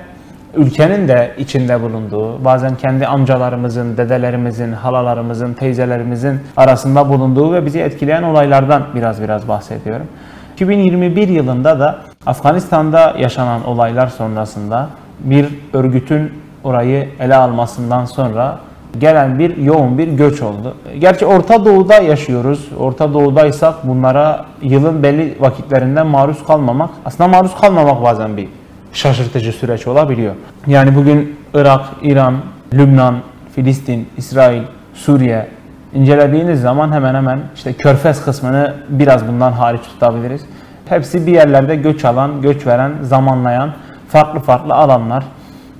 ülkenin 0.55 1.07
de 1.07 1.31
içinde 1.37 1.81
bulunduğu, 1.81 2.45
bazen 2.45 2.75
kendi 2.75 3.07
amcalarımızın, 3.07 3.97
dedelerimizin, 3.97 4.71
halalarımızın, 4.71 5.53
teyzelerimizin 5.53 6.39
arasında 6.57 7.09
bulunduğu 7.09 7.53
ve 7.53 7.65
bizi 7.65 7.79
etkileyen 7.79 8.23
olaylardan 8.23 8.83
biraz 8.95 9.21
biraz 9.21 9.47
bahsediyorum. 9.47 10.07
2021 10.53 11.27
yılında 11.27 11.79
da 11.79 11.97
Afganistan'da 12.25 13.15
yaşanan 13.17 13.65
olaylar 13.65 14.07
sonrasında 14.07 14.89
bir 15.19 15.47
örgütün 15.73 16.33
orayı 16.63 17.09
ele 17.19 17.35
almasından 17.35 18.05
sonra 18.05 18.59
gelen 18.97 19.39
bir 19.39 19.57
yoğun 19.57 19.97
bir 19.97 20.07
göç 20.07 20.41
oldu. 20.41 20.75
Gerçi 20.99 21.25
Orta 21.25 21.65
Doğu'da 21.65 21.93
yaşıyoruz. 21.93 22.69
Orta 22.79 23.13
Doğu'daysak 23.13 23.87
bunlara 23.87 24.45
yılın 24.61 25.03
belli 25.03 25.35
vakitlerinden 25.39 26.07
maruz 26.07 26.43
kalmamak, 26.43 26.89
aslında 27.05 27.27
maruz 27.27 27.55
kalmamak 27.61 28.03
bazen 28.03 28.37
bir 28.37 28.47
şaşırtıcı 28.93 29.51
süreç 29.51 29.87
olabiliyor. 29.87 30.35
Yani 30.67 30.95
bugün 30.95 31.35
Irak, 31.53 31.81
İran, 32.01 32.35
Lübnan, 32.73 33.15
Filistin, 33.55 34.07
İsrail, 34.17 34.63
Suriye 34.93 35.47
incelediğiniz 35.93 36.61
zaman 36.61 36.91
hemen 36.91 37.15
hemen 37.15 37.39
işte 37.55 37.73
Körfez 37.73 38.25
kısmını 38.25 38.73
biraz 38.89 39.27
bundan 39.27 39.51
hariç 39.51 39.81
tutabiliriz. 39.81 40.41
Hepsi 40.85 41.27
bir 41.27 41.31
yerlerde 41.31 41.75
göç 41.75 42.05
alan, 42.05 42.41
göç 42.41 42.67
veren, 42.67 42.91
zamanlayan 43.01 43.69
farklı 44.07 44.39
farklı 44.39 44.73
alanlar. 44.73 45.23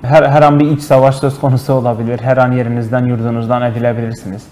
Her, 0.02 0.24
her 0.24 0.42
an 0.42 0.60
bir 0.60 0.72
iç 0.72 0.82
savaş 0.82 1.16
söz 1.16 1.40
konusu 1.40 1.74
olabilir. 1.74 2.20
Her 2.24 2.38
an 2.38 2.52
yerinizden, 2.52 3.06
yurdunuzdan 3.06 3.62
edilebilirsiniz. 3.62 4.44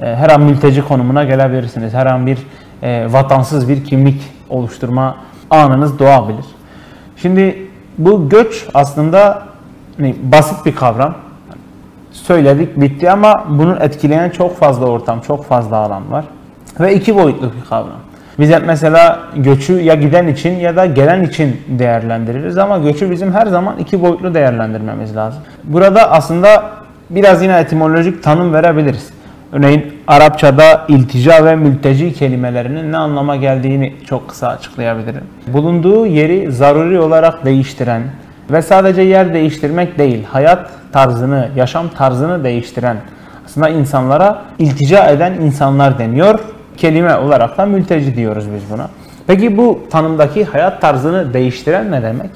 Ee, 0.00 0.04
her 0.04 0.30
an 0.30 0.40
mülteci 0.40 0.82
konumuna 0.82 1.24
gelebilirsiniz. 1.24 1.94
Her 1.94 2.06
an 2.06 2.26
bir 2.26 2.38
e, 2.82 3.12
vatansız 3.12 3.68
bir 3.68 3.84
kimlik 3.84 4.22
oluşturma 4.50 5.16
anınız 5.50 5.98
doğabilir. 5.98 6.44
Şimdi 7.16 7.68
bu 7.98 8.28
göç 8.28 8.66
aslında 8.74 9.42
ne, 9.98 10.14
basit 10.22 10.66
bir 10.66 10.74
kavram. 10.74 11.14
Söyledik 12.12 12.80
bitti 12.80 13.10
ama 13.10 13.44
bunu 13.48 13.76
etkileyen 13.80 14.30
çok 14.30 14.58
fazla 14.58 14.86
ortam, 14.86 15.20
çok 15.20 15.44
fazla 15.44 15.76
alan 15.76 16.12
var. 16.12 16.24
Ve 16.80 16.94
iki 16.94 17.16
boyutlu 17.16 17.52
bir 17.52 17.68
kavram. 17.68 18.00
Biz 18.38 18.50
hep 18.50 18.62
mesela 18.66 19.18
göçü 19.36 19.80
ya 19.80 19.94
giden 19.94 20.26
için 20.26 20.56
ya 20.56 20.76
da 20.76 20.86
gelen 20.86 21.24
için 21.24 21.60
değerlendiririz 21.68 22.58
ama 22.58 22.78
göçü 22.78 23.10
bizim 23.10 23.32
her 23.32 23.46
zaman 23.46 23.78
iki 23.78 24.02
boyutlu 24.02 24.34
değerlendirmemiz 24.34 25.16
lazım. 25.16 25.42
Burada 25.64 26.10
aslında 26.10 26.62
biraz 27.10 27.42
yine 27.42 27.58
etimolojik 27.58 28.22
tanım 28.22 28.52
verebiliriz. 28.52 29.10
Örneğin 29.52 29.94
Arapçada 30.06 30.84
iltica 30.88 31.44
ve 31.44 31.56
mülteci 31.56 32.12
kelimelerinin 32.12 32.92
ne 32.92 32.96
anlama 32.96 33.36
geldiğini 33.36 33.94
çok 34.06 34.28
kısa 34.28 34.48
açıklayabilirim. 34.48 35.24
Bulunduğu 35.46 36.06
yeri 36.06 36.52
zaruri 36.52 37.00
olarak 37.00 37.44
değiştiren 37.44 38.02
ve 38.50 38.62
sadece 38.62 39.02
yer 39.02 39.34
değiştirmek 39.34 39.98
değil, 39.98 40.24
hayat 40.24 40.70
tarzını, 40.92 41.48
yaşam 41.56 41.88
tarzını 41.88 42.44
değiştiren 42.44 42.96
aslında 43.46 43.68
insanlara 43.68 44.42
iltica 44.58 45.06
eden 45.06 45.32
insanlar 45.32 45.98
deniyor 45.98 46.40
kelime 46.78 47.16
olarak 47.16 47.58
da 47.58 47.66
mülteci 47.66 48.16
diyoruz 48.16 48.44
biz 48.54 48.62
buna. 48.70 48.88
Peki 49.26 49.56
bu 49.56 49.80
tanımdaki 49.90 50.44
hayat 50.44 50.80
tarzını 50.80 51.34
değiştiren 51.34 51.92
ne 51.92 52.02
demek? 52.02 52.30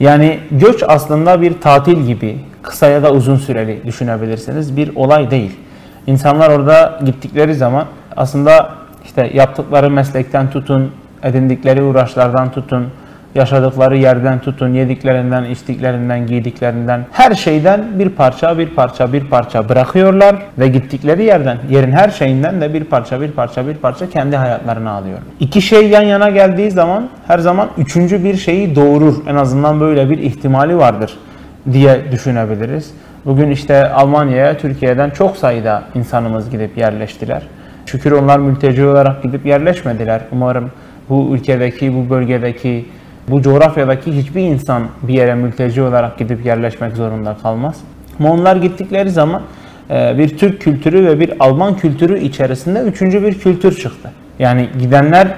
Yani 0.00 0.38
göç 0.50 0.82
aslında 0.88 1.42
bir 1.42 1.60
tatil 1.60 2.06
gibi 2.06 2.38
kısa 2.62 2.86
ya 2.86 3.02
da 3.02 3.12
uzun 3.12 3.36
süreli 3.36 3.86
düşünebilirsiniz 3.86 4.76
bir 4.76 4.96
olay 4.96 5.30
değil. 5.30 5.56
İnsanlar 6.06 6.50
orada 6.50 6.98
gittikleri 7.04 7.54
zaman 7.54 7.86
aslında 8.16 8.70
işte 9.04 9.30
yaptıkları 9.34 9.90
meslekten 9.90 10.50
tutun, 10.50 10.90
edindikleri 11.22 11.82
uğraşlardan 11.82 12.52
tutun, 12.52 12.86
yaşadıkları 13.34 13.96
yerden 13.96 14.38
tutun, 14.38 14.68
yediklerinden, 14.68 15.44
içtiklerinden, 15.44 16.26
giydiklerinden 16.26 17.06
her 17.12 17.34
şeyden 17.34 17.84
bir 17.98 18.08
parça 18.08 18.58
bir 18.58 18.68
parça 18.68 19.12
bir 19.12 19.24
parça 19.24 19.68
bırakıyorlar 19.68 20.36
ve 20.58 20.68
gittikleri 20.68 21.24
yerden, 21.24 21.58
yerin 21.70 21.92
her 21.92 22.10
şeyinden 22.10 22.60
de 22.60 22.74
bir 22.74 22.84
parça 22.84 23.20
bir 23.20 23.30
parça 23.30 23.66
bir 23.66 23.74
parça 23.74 24.10
kendi 24.10 24.36
hayatlarını 24.36 24.90
alıyorlar. 24.90 25.24
İki 25.40 25.62
şey 25.62 25.88
yan 25.88 26.02
yana 26.02 26.30
geldiği 26.30 26.70
zaman 26.70 27.08
her 27.26 27.38
zaman 27.38 27.68
üçüncü 27.78 28.24
bir 28.24 28.36
şeyi 28.36 28.76
doğurur. 28.76 29.14
En 29.28 29.34
azından 29.34 29.80
böyle 29.80 30.10
bir 30.10 30.18
ihtimali 30.18 30.78
vardır 30.78 31.18
diye 31.72 32.12
düşünebiliriz. 32.12 32.90
Bugün 33.24 33.50
işte 33.50 33.88
Almanya'ya 33.88 34.58
Türkiye'den 34.58 35.10
çok 35.10 35.36
sayıda 35.36 35.82
insanımız 35.94 36.50
gidip 36.50 36.78
yerleştiler. 36.78 37.42
Şükür 37.86 38.12
onlar 38.12 38.38
mülteci 38.38 38.86
olarak 38.86 39.22
gidip 39.22 39.46
yerleşmediler. 39.46 40.20
Umarım 40.32 40.70
bu 41.08 41.34
ülkedeki, 41.34 41.94
bu 41.94 42.10
bölgedeki 42.10 42.84
bu 43.32 43.42
coğrafyadaki 43.42 44.16
hiçbir 44.16 44.40
insan 44.40 44.82
bir 45.02 45.14
yere 45.14 45.34
mülteci 45.34 45.82
olarak 45.82 46.18
gidip 46.18 46.46
yerleşmek 46.46 46.96
zorunda 46.96 47.36
kalmaz. 47.42 47.76
Ama 48.20 48.32
onlar 48.32 48.56
gittikleri 48.56 49.10
zaman 49.10 49.42
e, 49.90 50.18
bir 50.18 50.38
Türk 50.38 50.60
kültürü 50.60 51.06
ve 51.06 51.20
bir 51.20 51.32
Alman 51.40 51.76
kültürü 51.76 52.18
içerisinde 52.18 52.80
üçüncü 52.80 53.22
bir 53.22 53.38
kültür 53.38 53.76
çıktı. 53.76 54.10
Yani 54.38 54.68
gidenler 54.80 55.28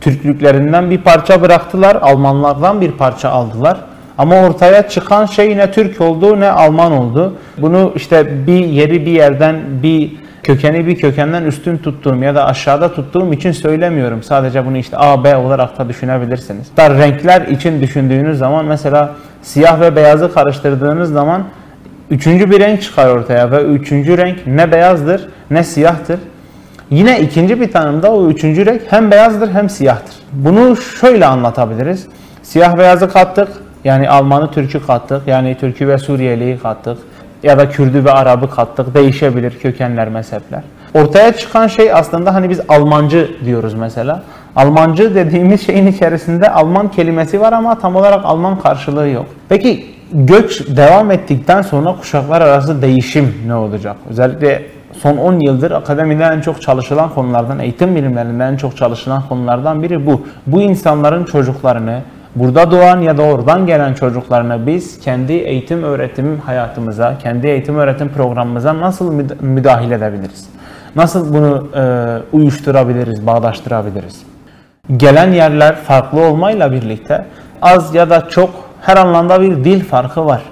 Türklüklerinden 0.00 0.90
bir 0.90 0.98
parça 0.98 1.42
bıraktılar, 1.42 1.96
Almanlardan 1.96 2.80
bir 2.80 2.92
parça 2.92 3.30
aldılar. 3.30 3.78
Ama 4.18 4.36
ortaya 4.36 4.88
çıkan 4.88 5.26
şey 5.26 5.56
ne 5.56 5.70
Türk 5.70 6.00
oldu 6.00 6.40
ne 6.40 6.50
Alman 6.50 6.92
oldu. 6.92 7.34
Bunu 7.58 7.92
işte 7.96 8.46
bir 8.46 8.64
yeri 8.64 9.06
bir 9.06 9.12
yerden 9.12 9.56
bir 9.82 10.12
kökeni 10.46 10.86
bir 10.86 10.96
kökenden 10.96 11.44
üstün 11.44 11.78
tuttuğum 11.78 12.16
ya 12.16 12.34
da 12.34 12.46
aşağıda 12.46 12.94
tuttuğum 12.94 13.32
için 13.32 13.52
söylemiyorum. 13.52 14.22
Sadece 14.22 14.66
bunu 14.66 14.76
işte 14.76 14.96
A, 14.98 15.24
B 15.24 15.36
olarak 15.36 15.78
da 15.78 15.88
düşünebilirsiniz. 15.88 16.66
Dar 16.76 16.98
renkler 16.98 17.40
için 17.40 17.80
düşündüğünüz 17.80 18.38
zaman 18.38 18.64
mesela 18.64 19.14
siyah 19.42 19.80
ve 19.80 19.96
beyazı 19.96 20.34
karıştırdığınız 20.34 21.12
zaman 21.12 21.44
üçüncü 22.10 22.50
bir 22.50 22.60
renk 22.60 22.82
çıkar 22.82 23.08
ortaya 23.08 23.50
ve 23.50 23.62
üçüncü 23.62 24.18
renk 24.18 24.46
ne 24.46 24.72
beyazdır 24.72 25.28
ne 25.50 25.64
siyahtır. 25.64 26.18
Yine 26.90 27.20
ikinci 27.20 27.60
bir 27.60 27.72
tanımda 27.72 28.12
o 28.12 28.28
üçüncü 28.28 28.66
renk 28.66 28.82
hem 28.90 29.10
beyazdır 29.10 29.50
hem 29.50 29.70
siyahtır. 29.70 30.14
Bunu 30.32 30.76
şöyle 30.76 31.26
anlatabiliriz. 31.26 32.06
Siyah 32.42 32.78
beyazı 32.78 33.08
kattık. 33.08 33.48
Yani 33.84 34.10
Almanı 34.10 34.50
Türk'ü 34.50 34.86
kattık. 34.86 35.22
Yani 35.26 35.56
Türk'ü 35.60 35.88
ve 35.88 35.98
Suriyeli'yi 35.98 36.58
kattık. 36.58 36.98
Ya 37.42 37.58
da 37.58 37.68
Kürdü 37.68 38.04
ve 38.04 38.12
Arabı 38.12 38.50
kattık. 38.50 38.94
Değişebilir 38.94 39.58
kökenler, 39.58 40.08
mezhepler. 40.08 40.62
Ortaya 40.94 41.32
çıkan 41.32 41.66
şey 41.66 41.92
aslında 41.92 42.34
hani 42.34 42.50
biz 42.50 42.60
Almancı 42.68 43.30
diyoruz 43.44 43.74
mesela. 43.74 44.22
Almancı 44.56 45.14
dediğimiz 45.14 45.66
şeyin 45.66 45.86
içerisinde 45.86 46.50
Alman 46.50 46.90
kelimesi 46.90 47.40
var 47.40 47.52
ama 47.52 47.78
tam 47.78 47.96
olarak 47.96 48.24
Alman 48.24 48.58
karşılığı 48.58 49.08
yok. 49.08 49.26
Peki 49.48 49.86
göç 50.12 50.76
devam 50.76 51.10
ettikten 51.10 51.62
sonra 51.62 51.96
kuşaklar 51.96 52.40
arası 52.40 52.82
değişim 52.82 53.34
ne 53.46 53.54
olacak? 53.54 53.96
Özellikle 54.10 54.62
son 55.02 55.16
10 55.16 55.40
yıldır 55.40 55.70
akademide 55.70 56.24
en 56.24 56.40
çok 56.40 56.62
çalışılan 56.62 57.10
konulardan, 57.10 57.58
eğitim 57.58 57.96
bilimlerinde 57.96 58.44
en 58.44 58.56
çok 58.56 58.76
çalışılan 58.76 59.22
konulardan 59.28 59.82
biri 59.82 60.06
bu. 60.06 60.26
Bu 60.46 60.60
insanların 60.60 61.24
çocuklarını, 61.24 62.00
burada 62.36 62.70
doğan 62.70 63.00
ya 63.00 63.18
da 63.18 63.22
oradan 63.22 63.66
gelen 63.66 63.94
çocuklarına 63.94 64.66
biz 64.66 65.00
kendi 65.00 65.32
eğitim 65.32 65.82
öğretim 65.82 66.40
hayatımıza, 66.40 67.18
kendi 67.18 67.46
eğitim 67.46 67.78
öğretim 67.78 68.08
programımıza 68.08 68.80
nasıl 68.80 69.12
müdahale 69.40 69.94
edebiliriz? 69.94 70.48
Nasıl 70.96 71.34
bunu 71.34 71.68
e, 71.76 72.36
uyuşturabiliriz, 72.36 73.26
bağdaştırabiliriz? 73.26 74.22
Gelen 74.96 75.32
yerler 75.32 75.76
farklı 75.76 76.20
olmayla 76.20 76.72
birlikte 76.72 77.26
az 77.62 77.94
ya 77.94 78.10
da 78.10 78.28
çok 78.28 78.50
her 78.82 78.96
anlamda 78.96 79.40
bir 79.40 79.64
dil 79.64 79.84
farkı 79.84 80.26
var. 80.26 80.42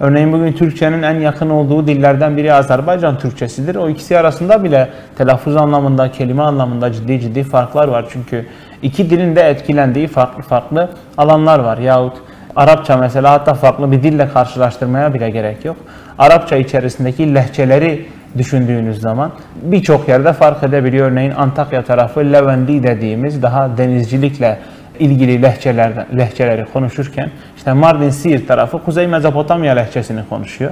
Örneğin 0.00 0.32
bugün 0.32 0.52
Türkçenin 0.52 1.02
en 1.02 1.14
yakın 1.14 1.50
olduğu 1.50 1.86
dillerden 1.86 2.36
biri 2.36 2.54
Azerbaycan 2.54 3.18
Türkçesidir. 3.18 3.74
O 3.74 3.88
ikisi 3.88 4.18
arasında 4.18 4.64
bile 4.64 4.88
telaffuz 5.18 5.56
anlamında, 5.56 6.12
kelime 6.12 6.42
anlamında 6.42 6.92
ciddi 6.92 7.20
ciddi 7.20 7.42
farklar 7.42 7.88
var. 7.88 8.06
Çünkü 8.12 8.46
iki 8.82 9.10
dilin 9.10 9.36
de 9.36 9.42
etkilendiği 9.42 10.08
farklı 10.08 10.42
farklı 10.42 10.90
alanlar 11.18 11.58
var. 11.58 11.78
Yahut 11.78 12.12
Arapça 12.56 12.96
mesela 12.96 13.32
hatta 13.32 13.54
farklı 13.54 13.92
bir 13.92 14.02
dille 14.02 14.28
karşılaştırmaya 14.28 15.14
bile 15.14 15.30
gerek 15.30 15.64
yok. 15.64 15.76
Arapça 16.18 16.56
içerisindeki 16.56 17.34
lehçeleri 17.34 18.06
düşündüğünüz 18.38 19.00
zaman 19.00 19.32
birçok 19.62 20.08
yerde 20.08 20.32
fark 20.32 20.62
edebiliyor. 20.62 21.10
Örneğin 21.10 21.32
Antakya 21.36 21.84
tarafı 21.84 22.20
Levendi 22.20 22.82
dediğimiz 22.82 23.42
daha 23.42 23.78
denizcilikle 23.78 24.58
ilgili 25.00 25.42
lehçelerden, 25.42 26.06
lehçeleri 26.18 26.66
konuşurken 26.72 27.30
işte 27.56 27.72
Mardin 27.72 28.10
Siirt 28.10 28.48
tarafı 28.48 28.84
Kuzey 28.84 29.06
Mezopotamya 29.06 29.74
lehçesini 29.74 30.20
konuşuyor. 30.28 30.70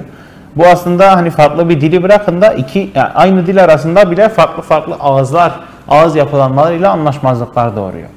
Bu 0.55 0.67
aslında 0.67 1.15
hani 1.17 1.29
farklı 1.29 1.69
bir 1.69 1.81
dili 1.81 2.03
bırakın 2.03 2.41
da 2.41 2.53
iki 2.53 2.91
yani 2.95 3.09
aynı 3.15 3.47
dil 3.47 3.63
arasında 3.63 4.11
bile 4.11 4.29
farklı 4.29 4.63
farklı 4.63 4.95
ağızlar, 4.99 5.51
ağız 5.87 6.15
yapılanmalarıyla 6.15 6.91
anlaşmazlıklar 6.91 7.75
doğuruyor. 7.75 8.07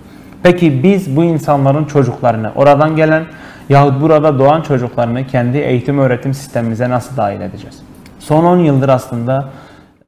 Peki 0.42 0.82
biz 0.82 1.16
bu 1.16 1.24
insanların 1.24 1.84
çocuklarını, 1.84 2.50
oradan 2.54 2.96
gelen 2.96 3.24
yahut 3.68 4.00
burada 4.00 4.38
doğan 4.38 4.62
çocuklarını 4.62 5.26
kendi 5.26 5.58
eğitim 5.58 5.98
öğretim 5.98 6.34
sistemimize 6.34 6.90
nasıl 6.90 7.16
dahil 7.16 7.40
edeceğiz? 7.40 7.82
Son 8.18 8.44
10 8.44 8.58
yıldır 8.58 8.88
aslında 8.88 9.48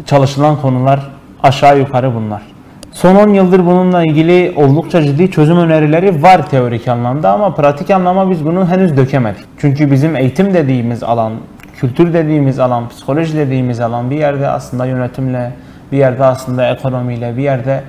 çalışılan 0.07 0.61
konular 0.61 1.01
aşağı 1.43 1.79
yukarı 1.79 2.15
bunlar. 2.15 2.54
Son 2.95 3.15
10 3.15 3.29
yıldır 3.29 3.67
bununla 3.67 4.03
ilgili 4.03 4.53
oldukça 4.57 5.03
ciddi 5.03 5.31
çözüm 5.31 5.57
önerileri 5.57 6.23
var 6.23 6.51
teorik 6.51 6.89
anlamda 6.89 7.33
ama 7.33 7.55
pratik 7.55 7.91
anlamda 7.91 8.31
biz 8.31 8.45
bunu 8.45 8.69
henüz 8.69 8.97
dökemedik. 8.97 9.45
Çünkü 9.59 9.91
bizim 9.91 10.17
eğitim 10.17 10.55
dediğimiz 10.55 11.03
alan, 11.03 11.33
kültür 11.77 12.13
dediğimiz 12.13 12.59
alan, 12.59 12.89
psikoloji 12.89 13.37
dediğimiz 13.37 13.81
alan 13.81 14.11
bir 14.11 14.17
yerde 14.17 14.49
aslında 14.49 14.87
yönetimle, 14.87 15.53
bir 15.93 15.99
yerde 15.99 16.25
aslında 16.25 16.69
ekonomiyle, 16.69 17.37
bir 17.37 17.43
yerde 17.43 17.83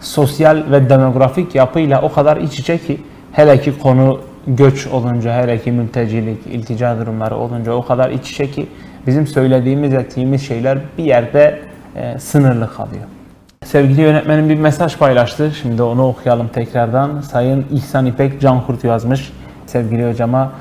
sosyal 0.00 0.62
ve 0.70 0.90
demografik 0.90 1.54
yapıyla 1.54 2.02
o 2.02 2.12
kadar 2.12 2.36
iç 2.36 2.58
içe 2.58 2.78
ki 2.78 3.00
hele 3.32 3.60
ki 3.60 3.78
konu 3.78 4.20
göç 4.46 4.86
olunca, 4.86 5.42
hele 5.42 5.58
ki 5.58 5.72
mültecilik, 5.72 6.46
iltica 6.46 6.98
durumları 6.98 7.36
olunca 7.36 7.72
o 7.72 7.84
kadar 7.84 8.10
iç 8.10 8.30
içe 8.30 8.50
ki 8.50 8.66
bizim 9.06 9.26
söylediğimiz, 9.26 9.94
ettiğimiz 9.94 10.46
şeyler 10.46 10.78
bir 10.98 11.04
yerde 11.04 11.58
e, 11.96 12.18
sınırlı 12.18 12.72
kalıyor. 12.72 13.19
Sevgili 13.64 14.00
yönetmenim 14.00 14.48
bir 14.48 14.58
mesaj 14.58 14.96
paylaştı. 14.96 15.50
Şimdi 15.62 15.82
onu 15.82 16.06
okuyalım 16.06 16.48
tekrardan. 16.48 17.20
Sayın 17.20 17.66
İhsan 17.70 18.06
İpek 18.06 18.40
Cankurt 18.40 18.84
yazmış. 18.84 19.32
Sevgili 19.66 20.10
hocama 20.10 20.52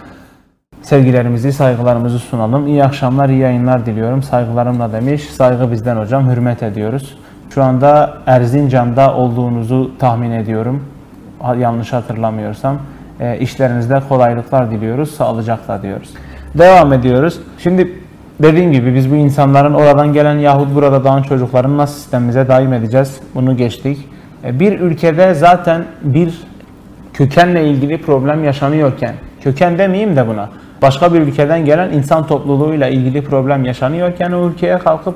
sevgilerimizi, 0.82 1.54
saygılarımızı 1.54 2.20
sunalım. 2.20 2.68
İyi 2.68 2.84
akşamlar, 2.84 3.30
iyi 3.30 3.40
yayınlar 3.40 3.86
diliyorum. 3.86 4.24
Saygılarımla 4.24 4.94
demiş. 4.94 5.24
Saygı 5.24 5.72
bizden 5.72 5.96
hocam, 5.96 6.30
hürmet 6.30 6.64
ediyoruz. 6.64 7.18
Şu 7.50 7.64
anda 7.64 8.18
Erzincan'da 8.26 9.16
olduğunuzu 9.16 9.92
tahmin 10.00 10.32
ediyorum. 10.32 10.86
Yanlış 11.58 11.94
hatırlamıyorsam. 11.94 12.78
E, 13.20 13.40
işlerinizde 13.40 14.02
kolaylıklar 14.10 14.72
diliyoruz, 14.72 15.12
sağlıcakla 15.12 15.82
diyoruz. 15.82 16.10
Devam 16.58 16.94
ediyoruz. 16.94 17.40
Şimdi 17.60 17.99
dediğim 18.42 18.72
gibi 18.72 18.96
biz 18.96 19.12
bu 19.12 19.16
insanların 19.16 19.74
oradan 19.74 20.14
gelen 20.14 20.38
yahut 20.38 20.76
burada 20.76 21.04
doğan 21.04 21.22
çocukların 21.22 21.78
nasıl 21.78 21.96
sistemimize 21.96 22.48
daim 22.48 22.74
edeceğiz? 22.74 23.20
Bunu 23.36 23.58
geçtik. 23.58 23.98
E, 24.44 24.60
bir 24.60 24.80
ülkede 24.80 25.34
zaten 25.34 25.86
bir 26.02 26.34
kökenle 27.14 27.68
ilgili 27.68 28.02
problem 28.02 28.44
yaşanıyorken, 28.44 29.16
köken 29.42 29.78
demeyeyim 29.78 30.16
de 30.16 30.28
buna, 30.28 30.50
başka 30.82 31.14
bir 31.14 31.20
ülkeden 31.20 31.66
gelen 31.66 31.90
insan 31.90 32.28
topluluğuyla 32.28 32.88
ilgili 32.88 33.24
problem 33.24 33.66
yaşanıyorken 33.66 34.32
o 34.32 34.50
ülkeye 34.50 34.78
kalkıp 34.78 35.16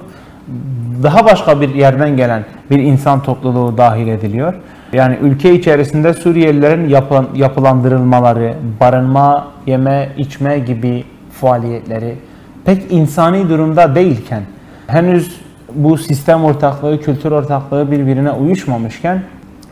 daha 1.03 1.25
başka 1.25 1.61
bir 1.61 1.75
yerden 1.75 2.17
gelen 2.17 2.45
bir 2.69 2.79
insan 2.79 3.23
topluluğu 3.23 3.77
dahil 3.77 4.07
ediliyor. 4.07 4.53
Yani 4.93 5.17
ülke 5.21 5.53
içerisinde 5.53 6.13
Suriyelilerin 6.13 6.89
yapılandırılmaları, 7.35 8.53
barınma, 8.79 9.47
yeme, 9.67 10.09
içme 10.17 10.59
gibi 10.59 11.03
faaliyetleri, 11.31 12.15
pek 12.65 12.91
insani 12.91 13.49
durumda 13.49 13.95
değilken, 13.95 14.43
henüz 14.87 15.41
bu 15.75 15.97
sistem 15.97 16.43
ortaklığı, 16.43 17.01
kültür 17.01 17.31
ortaklığı 17.31 17.91
birbirine 17.91 18.31
uyuşmamışken 18.31 19.23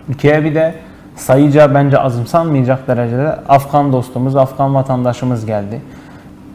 ülkeye 0.10 0.44
bir 0.44 0.56
de 0.56 0.76
sayıca 1.16 1.76
bence 1.76 2.00
azımsanmayacak 2.00 2.88
derecede 2.88 3.30
Afgan 3.30 3.94
dostumuz, 3.94 4.36
Afgan 4.36 4.76
vatandaşımız 4.76 5.46
geldi. 5.46 5.82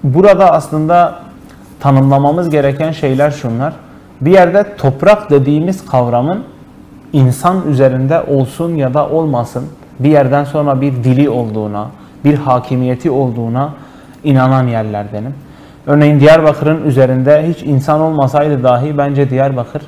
Burada 0.04 0.52
aslında 0.52 1.18
tanımlamamız 1.80 2.50
gereken 2.50 2.92
şeyler 2.92 3.30
şunlar. 3.30 3.72
Bir 4.20 4.30
yerde 4.30 4.76
toprak 4.76 5.30
dediğimiz 5.30 5.86
kavramın 5.86 6.44
insan 7.12 7.68
üzerinde 7.68 8.22
olsun 8.22 8.74
ya 8.74 8.94
da 8.94 9.08
olmasın 9.08 9.64
bir 10.00 10.10
yerden 10.10 10.44
sonra 10.44 10.80
bir 10.80 10.92
dili 10.92 11.30
olduğuna, 11.30 11.86
bir 12.24 12.34
hakimiyeti 12.34 13.10
olduğuna 13.10 13.72
inanan 14.24 14.66
yerlerdenim. 14.66 15.34
Örneğin 15.86 16.20
Diyarbakır'ın 16.20 16.84
üzerinde 16.86 17.48
hiç 17.48 17.62
insan 17.62 18.00
olmasaydı 18.00 18.62
dahi 18.62 18.98
bence 18.98 19.30
Diyarbakır 19.30 19.82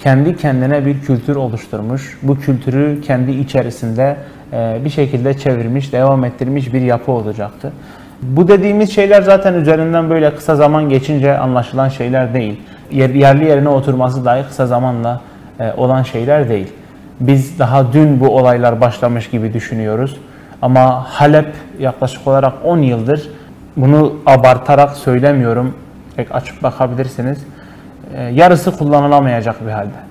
kendi 0.00 0.36
kendine 0.36 0.86
bir 0.86 1.00
kültür 1.00 1.36
oluşturmuş. 1.36 2.18
Bu 2.22 2.40
kültürü 2.40 3.00
kendi 3.00 3.30
içerisinde 3.30 4.16
e, 4.52 4.78
bir 4.84 4.90
şekilde 4.90 5.38
çevirmiş, 5.38 5.92
devam 5.92 6.24
ettirmiş 6.24 6.72
bir 6.72 6.80
yapı 6.80 7.12
olacaktı. 7.12 7.72
Bu 8.22 8.48
dediğimiz 8.48 8.94
şeyler 8.94 9.22
zaten 9.22 9.54
üzerinden 9.54 10.10
böyle 10.10 10.34
kısa 10.34 10.56
zaman 10.56 10.88
geçince 10.88 11.38
anlaşılan 11.38 11.88
şeyler 11.88 12.34
değil. 12.34 12.60
Yerli 12.90 13.44
yerine 13.44 13.68
oturması 13.68 14.24
dahi 14.24 14.46
kısa 14.48 14.66
zamanla 14.66 15.20
e, 15.60 15.72
olan 15.76 16.02
şeyler 16.02 16.48
değil. 16.48 16.72
Biz 17.20 17.58
daha 17.58 17.92
dün 17.92 18.20
bu 18.20 18.28
olaylar 18.36 18.80
başlamış 18.80 19.30
gibi 19.30 19.52
düşünüyoruz. 19.52 20.16
Ama 20.62 21.04
Halep 21.08 21.52
yaklaşık 21.78 22.26
olarak 22.26 22.52
10 22.64 22.78
yıldır 22.78 23.30
bunu 23.76 24.16
abartarak 24.26 24.96
söylemiyorum. 24.96 25.74
Pek 26.16 26.34
açıp 26.34 26.62
bakabilirsiniz. 26.62 27.38
Ee, 28.14 28.22
yarısı 28.22 28.76
kullanılamayacak 28.78 29.66
bir 29.66 29.72
halde. 29.72 30.06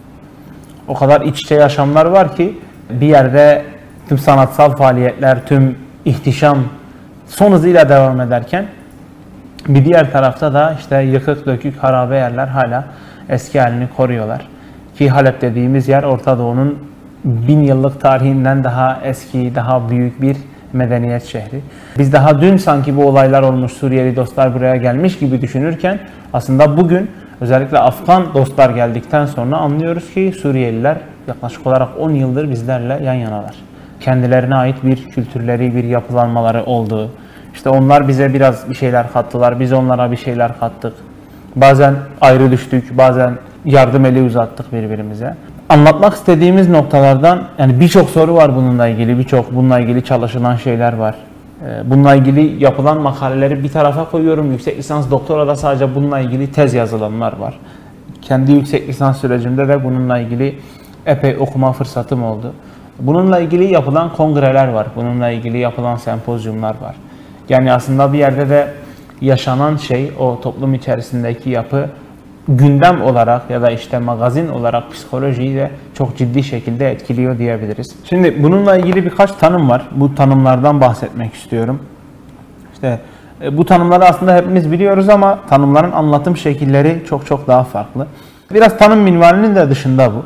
O 0.88 0.94
kadar 0.94 1.22
iç 1.22 1.42
içe 1.42 1.56
yaşamlar 1.56 2.06
var 2.06 2.36
ki 2.36 2.60
bir 2.90 3.08
yerde 3.08 3.66
tüm 4.10 4.18
sanatsal 4.18 4.76
faaliyetler, 4.76 5.46
tüm 5.46 5.78
ihtişam 6.06 6.58
son 7.28 7.52
hızıyla 7.52 7.90
devam 7.90 8.22
ederken 8.22 8.66
bir 9.68 9.86
diğer 9.86 10.12
tarafta 10.12 10.54
da 10.54 10.76
işte 10.80 11.02
yıkık 11.02 11.46
dökük 11.46 11.84
harabe 11.84 12.16
yerler 12.16 12.48
hala 12.48 12.86
eski 13.30 13.60
halini 13.60 13.88
koruyorlar. 13.98 14.48
Ki 14.98 15.10
Halep 15.10 15.42
dediğimiz 15.42 15.88
yer 15.88 16.04
Orta 16.04 16.38
Doğu'nun 16.38 16.80
bin 17.24 17.64
yıllık 17.64 18.02
tarihinden 18.02 18.64
daha 18.64 19.00
eski, 19.04 19.56
daha 19.56 19.90
büyük 19.90 20.22
bir 20.22 20.38
medeniyet 20.76 21.24
şehri. 21.24 21.62
Biz 21.98 22.14
daha 22.14 22.42
dün 22.42 22.58
sanki 22.58 22.98
bu 22.98 23.06
olaylar 23.06 23.44
olmuş 23.44 23.72
Suriyeli 23.72 24.16
dostlar 24.16 24.54
buraya 24.54 24.76
gelmiş 24.76 25.20
gibi 25.20 25.42
düşünürken 25.42 26.00
aslında 26.34 26.78
bugün 26.78 27.12
özellikle 27.42 27.80
Afgan 27.80 28.34
dostlar 28.34 28.70
geldikten 28.70 29.26
sonra 29.26 29.58
anlıyoruz 29.58 30.14
ki 30.14 30.34
Suriyeliler 30.42 30.98
yaklaşık 31.28 31.68
olarak 31.68 31.90
10 32.00 32.12
yıldır 32.12 32.50
bizlerle 32.50 33.04
yan 33.04 33.14
yanalar. 33.14 33.56
Kendilerine 34.00 34.56
ait 34.56 34.84
bir 34.84 35.10
kültürleri, 35.10 35.76
bir 35.76 35.84
yapılanmaları 35.84 36.64
olduğu. 36.64 37.12
İşte 37.54 37.70
onlar 37.70 38.08
bize 38.08 38.34
biraz 38.34 38.70
bir 38.70 38.76
şeyler 38.76 39.12
kattılar, 39.14 39.60
biz 39.60 39.74
onlara 39.74 40.12
bir 40.12 40.18
şeyler 40.18 40.60
kattık. 40.60 40.94
Bazen 41.56 41.94
ayrı 42.22 42.52
düştük, 42.52 42.98
bazen 42.98 43.34
yardım 43.66 44.06
eli 44.06 44.22
uzattık 44.22 44.74
birbirimize 44.74 45.36
anlatmak 45.70 46.14
istediğimiz 46.14 46.70
noktalardan 46.70 47.44
yani 47.58 47.80
birçok 47.80 48.10
soru 48.10 48.36
var 48.36 48.56
bununla 48.56 48.88
ilgili, 48.88 49.18
birçok 49.18 49.56
bununla 49.56 49.80
ilgili 49.80 50.04
çalışılan 50.04 50.56
şeyler 50.56 50.94
var. 50.94 51.16
Ee, 51.66 51.90
Bununla 51.90 52.16
ilgili 52.16 52.64
yapılan 52.64 53.02
makaleleri 53.02 53.64
bir 53.64 53.70
tarafa 53.70 54.10
koyuyorum. 54.12 54.52
Yüksek 54.52 54.78
lisans 54.78 55.12
doktora 55.12 55.48
da 55.48 55.56
sadece 55.56 55.96
bununla 55.96 56.20
ilgili 56.20 56.52
tez 56.52 56.74
yazılanlar 56.74 57.38
var. 57.38 57.60
Kendi 58.22 58.52
yüksek 58.52 58.88
lisans 58.88 59.22
sürecimde 59.22 59.68
de 59.68 59.84
bununla 59.84 60.18
ilgili 60.20 60.60
epey 61.06 61.38
okuma 61.40 61.74
fırsatım 61.74 62.24
oldu. 62.24 62.54
Bununla 63.00 63.40
ilgili 63.40 63.74
yapılan 63.74 64.14
kongreler 64.14 64.68
var. 64.68 64.88
Bununla 64.96 65.30
ilgili 65.30 65.58
yapılan 65.58 65.96
sempozyumlar 65.96 66.76
var. 66.82 66.96
Yani 67.50 67.74
aslında 67.74 68.14
bir 68.14 68.18
yerde 68.18 68.50
de 68.50 68.68
yaşanan 69.22 69.78
şey, 69.78 70.12
o 70.20 70.40
toplum 70.42 70.74
içerisindeki 70.74 71.50
yapı 71.50 71.90
gündem 72.48 73.02
olarak 73.02 73.50
ya 73.50 73.62
da 73.62 73.72
işte 73.72 74.00
magazin 74.00 74.48
olarak 74.48 74.92
psikolojiyi 74.92 75.56
de 75.56 75.72
çok 75.94 76.18
ciddi 76.18 76.44
şekilde 76.44 76.92
etkiliyor 76.92 77.38
diyebiliriz. 77.38 77.96
Şimdi 78.10 78.44
bununla 78.44 78.78
ilgili 78.78 79.06
birkaç 79.06 79.32
tanım 79.32 79.70
var. 79.70 79.88
Bu 79.92 80.16
tanımlardan 80.16 80.82
bahsetmek 80.82 81.34
istiyorum. 81.34 81.80
İşte 82.74 83.00
e, 83.42 83.58
bu 83.58 83.66
tanımları 83.66 84.06
aslında 84.06 84.36
hepimiz 84.36 84.72
biliyoruz 84.72 85.10
ama 85.10 85.40
tanımların 85.50 85.92
anlatım 85.92 86.38
şekilleri 86.38 87.04
çok 87.10 87.26
çok 87.26 87.48
daha 87.48 87.64
farklı. 87.64 88.08
Biraz 88.54 88.78
tanım 88.78 89.00
minvalinin 89.00 89.56
de 89.56 89.70
dışında 89.70 90.12
bu. 90.14 90.24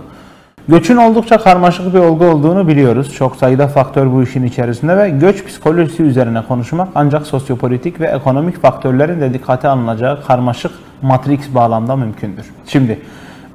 Göçün 0.67 0.97
oldukça 0.97 1.37
karmaşık 1.37 1.93
bir 1.93 1.99
olgu 1.99 2.25
olduğunu 2.25 2.67
biliyoruz. 2.67 3.13
Çok 3.13 3.35
sayıda 3.35 3.67
faktör 3.67 4.11
bu 4.11 4.23
işin 4.23 4.43
içerisinde 4.43 4.97
ve 4.97 5.09
göç 5.09 5.45
psikolojisi 5.45 6.03
üzerine 6.03 6.41
konuşmak 6.47 6.87
ancak 6.95 7.27
sosyopolitik 7.27 7.99
ve 7.99 8.07
ekonomik 8.07 8.61
faktörlerin 8.61 9.21
de 9.21 9.33
dikkate 9.33 9.67
alınacağı 9.67 10.23
karmaşık 10.23 10.71
matrix 11.01 11.55
bağlamda 11.55 11.95
mümkündür. 11.95 12.45
Şimdi 12.67 12.99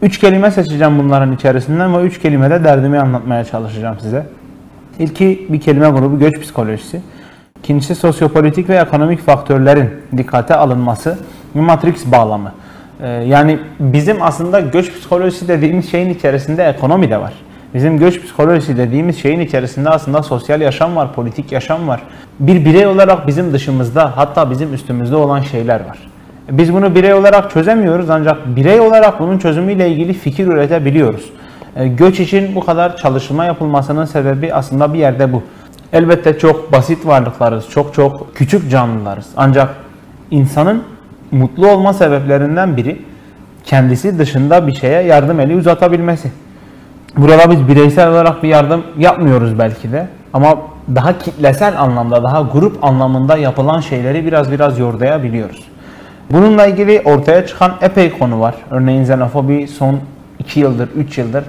üç 0.02 0.18
kelime 0.18 0.50
seçeceğim 0.50 0.98
bunların 0.98 1.32
içerisinden 1.32 1.98
ve 1.98 2.02
üç 2.02 2.18
kelimede 2.20 2.64
derdimi 2.64 2.98
anlatmaya 2.98 3.44
çalışacağım 3.44 3.96
size. 4.00 4.26
İlki 4.98 5.46
bir 5.48 5.60
kelime 5.60 5.90
grubu 5.90 6.18
göç 6.18 6.40
psikolojisi. 6.40 7.00
İkincisi 7.58 7.94
sosyopolitik 7.94 8.68
ve 8.68 8.76
ekonomik 8.76 9.20
faktörlerin 9.20 9.90
dikkate 10.16 10.54
alınması 10.54 11.18
ve 11.56 11.60
matrix 11.60 12.12
bağlamı. 12.12 12.52
Ee, 13.00 13.08
yani 13.08 13.58
bizim 13.80 14.22
aslında 14.22 14.60
göç 14.60 14.92
psikolojisi 14.92 15.48
dediğimiz 15.48 15.90
şeyin 15.90 16.10
içerisinde 16.10 16.64
ekonomi 16.64 17.10
de 17.10 17.20
var. 17.20 17.32
Bizim 17.74 17.98
göç 17.98 18.22
psikolojisi 18.22 18.76
dediğimiz 18.76 19.22
şeyin 19.22 19.40
içerisinde 19.40 19.90
aslında 19.90 20.22
sosyal 20.22 20.60
yaşam 20.60 20.96
var, 20.96 21.12
politik 21.12 21.52
yaşam 21.52 21.88
var. 21.88 22.02
Bir 22.40 22.64
birey 22.64 22.86
olarak 22.86 23.26
bizim 23.26 23.52
dışımızda 23.52 24.16
hatta 24.16 24.50
bizim 24.50 24.74
üstümüzde 24.74 25.16
olan 25.16 25.40
şeyler 25.40 25.80
var. 25.80 25.98
Biz 26.50 26.74
bunu 26.74 26.94
birey 26.94 27.14
olarak 27.14 27.50
çözemiyoruz 27.50 28.10
ancak 28.10 28.56
birey 28.56 28.80
olarak 28.80 29.20
bunun 29.20 29.38
çözümüyle 29.38 29.88
ilgili 29.88 30.12
fikir 30.12 30.46
üretebiliyoruz. 30.46 31.30
Ee, 31.76 31.88
Göç 31.88 32.20
için 32.20 32.54
bu 32.54 32.66
kadar 32.66 32.96
çalışma 32.96 33.44
yapılmasının 33.44 34.04
sebebi 34.04 34.54
aslında 34.54 34.94
bir 34.94 34.98
yerde 34.98 35.32
bu. 35.32 35.42
Elbette 35.92 36.38
çok 36.38 36.72
basit 36.72 37.06
varlıklarız, 37.06 37.70
çok 37.70 37.94
çok 37.94 38.36
küçük 38.36 38.70
canlılarız. 38.70 39.26
Ancak 39.36 39.74
insanın 40.30 40.82
mutlu 41.30 41.68
olma 41.68 41.92
sebeplerinden 41.92 42.76
biri 42.76 43.02
kendisi 43.64 44.18
dışında 44.18 44.66
bir 44.66 44.74
şeye 44.74 45.02
yardım 45.02 45.40
eli 45.40 45.56
uzatabilmesi. 45.56 46.32
Burada 47.16 47.50
biz 47.50 47.68
bireysel 47.68 48.10
olarak 48.10 48.42
bir 48.42 48.48
yardım 48.48 48.82
yapmıyoruz 48.98 49.58
belki 49.58 49.92
de 49.92 50.08
ama 50.32 50.56
daha 50.94 51.18
kitlesel 51.18 51.80
anlamda, 51.80 52.22
daha 52.22 52.40
grup 52.40 52.84
anlamında 52.84 53.36
yapılan 53.36 53.80
şeyleri 53.80 54.26
biraz 54.26 54.52
biraz 54.52 54.78
yordayabiliyoruz. 54.78 55.73
Bununla 56.30 56.66
ilgili 56.66 57.02
ortaya 57.04 57.46
çıkan 57.46 57.72
epey 57.80 58.18
konu 58.18 58.40
var. 58.40 58.54
Örneğin 58.70 59.02
xenofobi 59.02 59.68
son 59.68 60.00
2 60.38 60.60
yıldır, 60.60 60.88
3 60.96 61.18
yıldır 61.18 61.44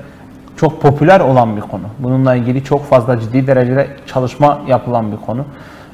çok 0.57 0.81
popüler 0.81 1.19
olan 1.19 1.55
bir 1.55 1.61
konu. 1.61 1.83
Bununla 1.99 2.35
ilgili 2.35 2.63
çok 2.63 2.85
fazla 2.85 3.19
ciddi 3.19 3.47
derecede 3.47 3.87
çalışma 4.07 4.61
yapılan 4.67 5.11
bir 5.11 5.17
konu. 5.17 5.45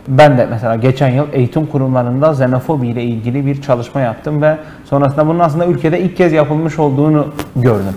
Ben 0.07 0.37
de 0.37 0.45
mesela 0.45 0.75
geçen 0.75 1.09
yıl 1.09 1.25
eğitim 1.33 1.65
kurumlarında 1.65 2.31
xenofobi 2.31 2.87
ile 2.87 3.03
ilgili 3.03 3.45
bir 3.45 3.61
çalışma 3.61 4.01
yaptım 4.01 4.41
ve 4.41 4.57
sonrasında 4.85 5.27
bunun 5.27 5.39
aslında 5.39 5.65
ülkede 5.65 5.99
ilk 5.99 6.17
kez 6.17 6.33
yapılmış 6.33 6.79
olduğunu 6.79 7.27
gördüm. 7.55 7.95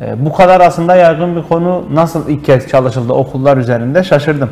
Ee, 0.00 0.24
Bu 0.24 0.32
kadar 0.32 0.60
aslında 0.60 0.96
yaygın 0.96 1.36
bir 1.36 1.42
konu 1.42 1.84
nasıl 1.94 2.28
ilk 2.28 2.44
kez 2.44 2.68
çalışıldı 2.68 3.12
okullar 3.12 3.56
üzerinde 3.56 4.04
şaşırdım. 4.04 4.50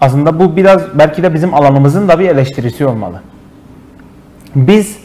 Aslında 0.00 0.40
bu 0.40 0.56
biraz 0.56 0.82
belki 0.94 1.22
de 1.22 1.34
bizim 1.34 1.54
alanımızın 1.54 2.08
da 2.08 2.18
bir 2.18 2.28
eleştirisi 2.28 2.86
olmalı. 2.86 3.20
Biz 4.56 4.96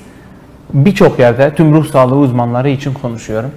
birçok 0.74 1.20
yerde 1.20 1.56
tüm 1.56 1.74
ruh 1.74 1.86
sağlığı 1.86 2.16
uzmanları 2.16 2.70
için 2.70 2.94
konuşuyorum. 2.94 3.52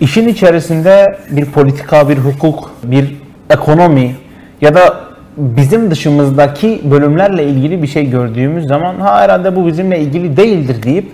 İşin 0.00 0.28
içerisinde 0.28 1.18
bir 1.30 1.44
politika, 1.44 2.08
bir 2.08 2.18
hukuk, 2.18 2.70
bir 2.84 3.16
ekonomi 3.50 4.16
ya 4.60 4.74
da 4.74 5.00
bizim 5.36 5.90
dışımızdaki 5.90 6.80
bölümlerle 6.90 7.44
ilgili 7.44 7.82
bir 7.82 7.86
şey 7.86 8.10
gördüğümüz 8.10 8.66
zaman 8.66 8.94
ha 8.94 9.20
herhalde 9.20 9.56
bu 9.56 9.66
bizimle 9.66 10.00
ilgili 10.00 10.36
değildir 10.36 10.82
deyip 10.82 11.12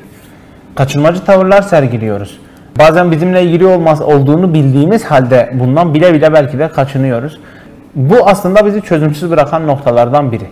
kaçınmacı 0.75 1.25
tavırlar 1.25 1.63
sergiliyoruz. 1.63 2.39
Bazen 2.79 3.11
bizimle 3.11 3.43
ilgili 3.43 3.67
olmaz 3.67 4.01
olduğunu 4.01 4.55
bildiğimiz 4.55 5.05
halde 5.05 5.51
bundan 5.55 5.95
bile 5.95 6.15
bile 6.15 6.33
belki 6.33 6.59
de 6.59 6.69
kaçınıyoruz. 6.69 7.41
Bu 7.95 8.29
aslında 8.29 8.67
bizi 8.67 8.83
çözümsüz 8.83 9.31
bırakan 9.31 9.67
noktalardan 9.67 10.33
biri. 10.33 10.47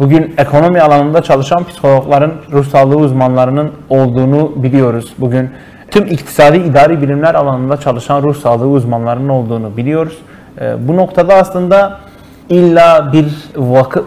Bugün 0.00 0.34
ekonomi 0.38 0.80
alanında 0.80 1.22
çalışan 1.22 1.64
psikologların, 1.64 2.32
ruh 2.52 2.66
sağlığı 2.66 2.96
uzmanlarının 2.96 3.70
olduğunu 3.90 4.62
biliyoruz. 4.62 5.12
Bugün 5.18 5.50
tüm 5.90 6.06
iktisadi 6.06 6.56
idari 6.58 7.02
bilimler 7.02 7.34
alanında 7.34 7.76
çalışan 7.76 8.22
ruh 8.22 8.36
sağlığı 8.36 8.68
uzmanlarının 8.68 9.28
olduğunu 9.28 9.76
biliyoruz. 9.76 10.18
Ee, 10.60 10.88
Bu 10.88 10.96
noktada 10.96 11.34
aslında 11.34 11.98
illa 12.48 13.12
bir 13.12 13.26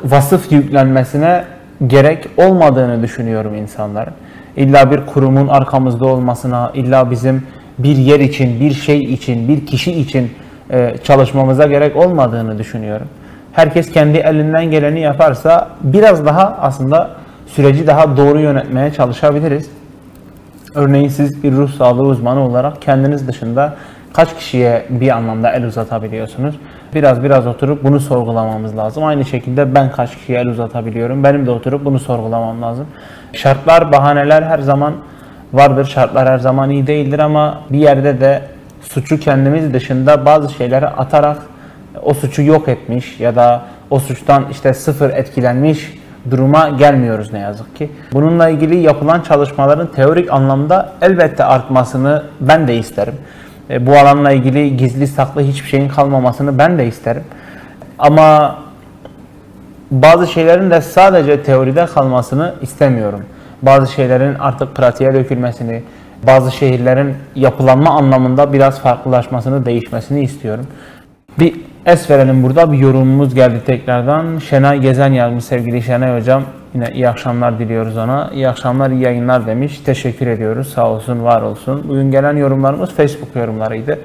vasıf 0.03 0.51
yüklenmesine 0.51 1.43
gerek 1.88 2.27
olmadığını 2.38 3.03
düşünüyorum 3.03 3.56
insanların. 3.56 4.13
İlla 4.58 4.91
bir 4.91 5.06
kurumun 5.06 5.47
arkamızda 5.47 6.06
olmasına, 6.06 6.71
illa 6.73 7.12
bizim 7.12 7.43
bir 7.77 7.97
yer 7.97 8.19
için, 8.19 8.60
bir 8.60 8.73
şey 8.73 8.99
için, 8.99 9.47
bir 9.47 9.65
kişi 9.65 9.91
için 9.91 10.32
e, 10.71 10.95
çalışmamıza 11.03 11.67
gerek 11.67 11.95
olmadığını 11.95 12.58
düşünüyorum. 12.58 13.08
Herkes 13.53 13.91
kendi 13.91 14.17
elinden 14.17 14.65
geleni 14.65 14.99
yaparsa 14.99 15.67
biraz 15.83 16.25
daha 16.25 16.57
aslında 16.61 17.09
süreci 17.47 17.87
daha 17.87 18.17
doğru 18.17 18.39
yönetmeye 18.39 18.93
çalışabiliriz. 18.93 19.69
Örneğin 20.75 21.07
siz 21.07 21.43
bir 21.43 21.51
ruh 21.51 21.71
sağlığı 21.71 22.03
uzmanı 22.03 22.39
olarak 22.39 22.81
kendiniz 22.81 23.27
dışında 23.27 23.73
kaç 24.13 24.35
kişiye 24.35 24.85
bir 24.89 25.09
anlamda 25.09 25.51
el 25.51 25.65
uzatabiliyorsunuz? 25.65 26.55
Biraz 26.95 27.23
biraz 27.23 27.47
oturup 27.47 27.83
bunu 27.83 27.99
sorgulamamız 27.99 28.77
lazım. 28.77 29.03
Aynı 29.03 29.25
şekilde 29.25 29.75
ben 29.75 29.91
kaç 29.91 30.15
kişiye 30.15 30.39
el 30.39 30.47
uzatabiliyorum? 30.47 31.23
Benim 31.23 31.45
de 31.45 31.51
oturup 31.51 31.85
bunu 31.85 31.99
sorgulamam 31.99 32.61
lazım. 32.61 32.87
Şartlar, 33.33 33.91
bahaneler 33.91 34.41
her 34.41 34.59
zaman 34.59 34.93
vardır. 35.53 35.85
Şartlar 35.85 36.29
her 36.29 36.37
zaman 36.37 36.69
iyi 36.69 36.87
değildir 36.87 37.19
ama 37.19 37.59
bir 37.69 37.79
yerde 37.79 38.21
de 38.21 38.41
suçu 38.81 39.19
kendimiz 39.19 39.73
dışında 39.73 40.25
bazı 40.25 40.53
şeyleri 40.53 40.87
atarak 40.87 41.37
o 42.01 42.13
suçu 42.13 42.41
yok 42.41 42.67
etmiş 42.67 43.19
ya 43.19 43.36
da 43.36 43.62
o 43.89 43.99
suçtan 43.99 44.45
işte 44.51 44.73
sıfır 44.73 45.10
etkilenmiş 45.10 45.93
duruma 46.32 46.69
gelmiyoruz 46.69 47.34
ne 47.34 47.39
yazık 47.39 47.75
ki. 47.75 47.89
Bununla 48.13 48.49
ilgili 48.49 48.77
yapılan 48.77 49.21
çalışmaların 49.21 49.88
teorik 49.88 50.32
anlamda 50.32 50.93
elbette 51.01 51.43
artmasını 51.43 52.23
ben 52.41 52.67
de 52.67 52.77
isterim. 52.77 53.15
E, 53.69 53.86
Bu 53.88 53.91
alanla 53.97 54.32
ilgili 54.32 54.77
gizli 54.77 55.08
saklı 55.08 55.41
hiçbir 55.41 55.69
şeyin 55.69 55.89
kalmamasını 55.89 56.58
ben 56.58 56.77
de 56.77 56.88
isterim. 56.88 57.23
Ama 57.99 58.60
bazı 59.91 60.27
şeylerin 60.27 60.71
de 60.71 60.82
sadece 60.82 61.43
teoride 61.43 61.86
kalmasını 61.86 62.53
istemiyorum. 62.62 63.25
Bazı 63.62 63.91
şeylerin 63.91 64.36
artık 64.36 64.75
pratiğe 64.75 65.13
dökülmesini, 65.13 65.84
bazı 66.27 66.51
şehirlerin 66.51 67.15
yapılanma 67.36 67.89
anlamında 67.89 68.53
biraz 68.53 68.79
farklılaşmasını, 68.79 69.65
değişmesini 69.65 70.23
istiyorum. 70.23 70.67
Bir 71.39 71.53
es 71.85 72.09
verelim 72.09 72.43
burada. 72.43 72.71
Bir 72.71 72.77
yorumumuz 72.77 73.35
geldi 73.35 73.61
tekrardan. 73.65 74.37
Şenay 74.37 74.79
Gezen 74.79 75.11
yazmış 75.13 75.43
sevgili 75.43 75.81
Şenay 75.81 76.19
Hocam. 76.19 76.43
Yine 76.73 76.91
iyi 76.93 77.09
akşamlar 77.09 77.59
diliyoruz 77.59 77.97
ona. 77.97 78.29
İyi 78.33 78.49
akşamlar, 78.49 78.89
iyi 78.89 79.01
yayınlar 79.01 79.47
demiş. 79.47 79.81
Teşekkür 79.85 80.27
ediyoruz. 80.27 80.73
Sağ 80.73 80.89
olsun, 80.89 81.23
var 81.23 81.41
olsun. 81.41 81.85
Bugün 81.87 82.11
gelen 82.11 82.37
yorumlarımız 82.37 82.91
Facebook 82.91 83.35
yorumlarıydı. 83.35 83.99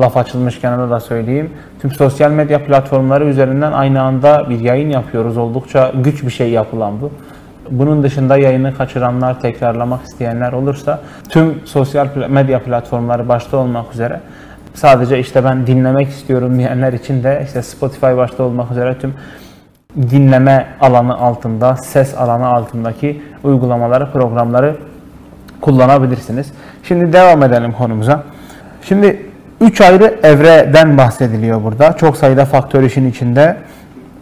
Laf 0.00 0.16
açılmışken 0.16 0.90
da 0.90 1.00
söyleyeyim. 1.00 1.50
Tüm 1.80 1.90
sosyal 1.90 2.30
medya 2.30 2.64
platformları 2.64 3.24
üzerinden 3.24 3.72
aynı 3.72 4.02
anda 4.02 4.50
bir 4.50 4.60
yayın 4.60 4.90
yapıyoruz. 4.90 5.36
Oldukça 5.36 5.92
güç 5.94 6.22
bir 6.22 6.30
şey 6.30 6.50
yapılan 6.50 7.00
bu. 7.00 7.10
Bunun 7.70 8.02
dışında 8.02 8.36
yayını 8.36 8.76
kaçıranlar, 8.76 9.40
tekrarlamak 9.40 10.04
isteyenler 10.04 10.52
olursa 10.52 11.00
tüm 11.28 11.54
sosyal 11.64 12.08
medya 12.28 12.62
platformları 12.62 13.28
başta 13.28 13.56
olmak 13.56 13.92
üzere 13.94 14.20
sadece 14.74 15.18
işte 15.18 15.44
ben 15.44 15.66
dinlemek 15.66 16.08
istiyorum 16.08 16.58
diyenler 16.58 16.92
için 16.92 17.24
de 17.24 17.42
işte 17.44 17.62
Spotify 17.62 18.06
başta 18.06 18.42
olmak 18.42 18.70
üzere 18.70 18.98
tüm 18.98 19.14
dinleme 19.96 20.66
alanı 20.80 21.16
altında, 21.16 21.76
ses 21.76 22.14
alanı 22.18 22.46
altındaki 22.46 23.22
uygulamaları, 23.44 24.12
programları 24.12 24.76
kullanabilirsiniz. 25.60 26.52
Şimdi 26.82 27.12
devam 27.12 27.42
edelim 27.42 27.72
konumuza. 27.72 28.22
Şimdi 28.82 29.26
üç 29.60 29.80
ayrı 29.80 30.18
evreden 30.22 30.98
bahsediliyor 30.98 31.64
burada. 31.64 31.96
Çok 31.96 32.16
sayıda 32.16 32.44
faktör 32.44 32.82
işin 32.82 33.10
içinde. 33.10 33.56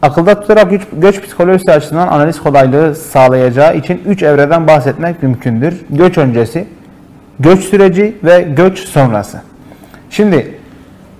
Akılda 0.02 0.40
tutarak 0.40 0.70
göç, 0.70 0.82
göç 0.92 1.22
psikolojisi 1.22 1.72
açısından 1.72 2.08
analiz 2.08 2.42
kolaylığı 2.42 2.94
sağlayacağı 2.94 3.76
için 3.76 4.02
3 4.06 4.22
evreden 4.22 4.66
bahsetmek 4.66 5.22
mümkündür. 5.22 5.80
Göç 5.90 6.18
öncesi, 6.18 6.68
göç 7.40 7.60
süreci 7.60 8.16
ve 8.24 8.42
göç 8.42 8.78
sonrası. 8.78 9.51
Şimdi 10.12 10.54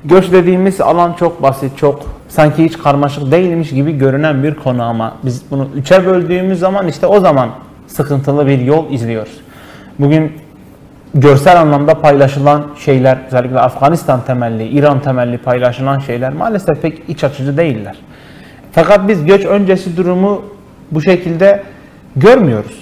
göç 0.05 0.33
dediğimiz 0.33 0.81
alan 0.81 1.13
çok 1.13 1.43
basit, 1.43 1.79
çok 1.79 2.03
sanki 2.29 2.65
hiç 2.65 2.79
karmaşık 2.79 3.33
değilmiş 3.33 3.71
gibi 3.71 3.99
görünen 3.99 4.43
bir 4.43 4.55
konu 4.55 4.83
ama 4.83 5.15
biz 5.23 5.43
bunu 5.51 5.69
üçe 5.75 6.07
böldüğümüz 6.07 6.59
zaman 6.59 6.89
işte 6.89 7.07
o 7.07 7.21
zaman 7.21 7.51
sıkıntılı 7.87 8.47
bir 8.47 8.59
yol 8.59 8.91
izliyoruz. 8.91 9.41
Bugün 9.99 10.33
görsel 11.15 11.61
anlamda 11.61 11.95
paylaşılan 11.95 12.67
şeyler, 12.79 13.19
özellikle 13.27 13.61
Afganistan 13.61 14.25
temelli, 14.25 14.69
İran 14.69 15.01
temelli 15.01 15.39
paylaşılan 15.39 15.99
şeyler 15.99 16.33
maalesef 16.33 16.83
pek 16.83 17.03
iç 17.09 17.25
açıcı 17.25 17.57
değiller. 17.57 17.97
Fakat 18.73 19.09
biz 19.09 19.25
göç 19.25 19.45
öncesi 19.45 19.97
durumu 19.97 20.43
bu 20.91 21.03
şekilde 21.03 21.63
görmüyoruz. 22.17 22.82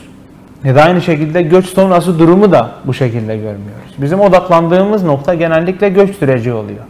Ya 0.65 0.75
da 0.75 0.83
aynı 0.83 1.01
şekilde 1.01 1.43
göç 1.43 1.67
sonrası 1.67 2.19
durumu 2.19 2.53
da 2.53 2.71
bu 2.85 2.95
şekilde 2.95 3.37
görmüyoruz. 3.37 3.95
Bizim 3.99 4.21
odaklandığımız 4.21 5.03
nokta 5.03 5.35
genellikle 5.35 5.89
göç 5.89 6.17
süreci 6.17 6.53
oluyor. 6.53 6.85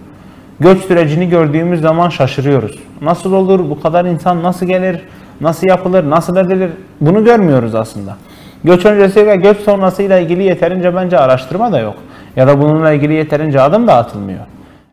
Göç 0.60 0.84
sürecini 0.84 1.28
gördüğümüz 1.28 1.80
zaman 1.80 2.08
şaşırıyoruz. 2.08 2.78
Nasıl 3.00 3.32
olur, 3.32 3.70
bu 3.70 3.82
kadar 3.82 4.04
insan 4.04 4.42
nasıl 4.42 4.66
gelir, 4.66 5.00
nasıl 5.40 5.66
yapılır, 5.66 6.10
nasıl 6.10 6.36
edilir 6.36 6.70
bunu 7.00 7.24
görmüyoruz 7.24 7.74
aslında. 7.74 8.16
Göç 8.64 8.84
öncesi 8.86 9.26
ve 9.26 9.36
göç 9.36 9.58
sonrasıyla 9.58 10.18
ilgili 10.18 10.42
yeterince 10.42 10.96
bence 10.96 11.18
araştırma 11.18 11.72
da 11.72 11.78
yok. 11.78 11.94
Ya 12.36 12.46
da 12.46 12.62
bununla 12.62 12.92
ilgili 12.92 13.14
yeterince 13.14 13.60
adım 13.60 13.86
da 13.86 13.94
atılmıyor. 13.94 14.40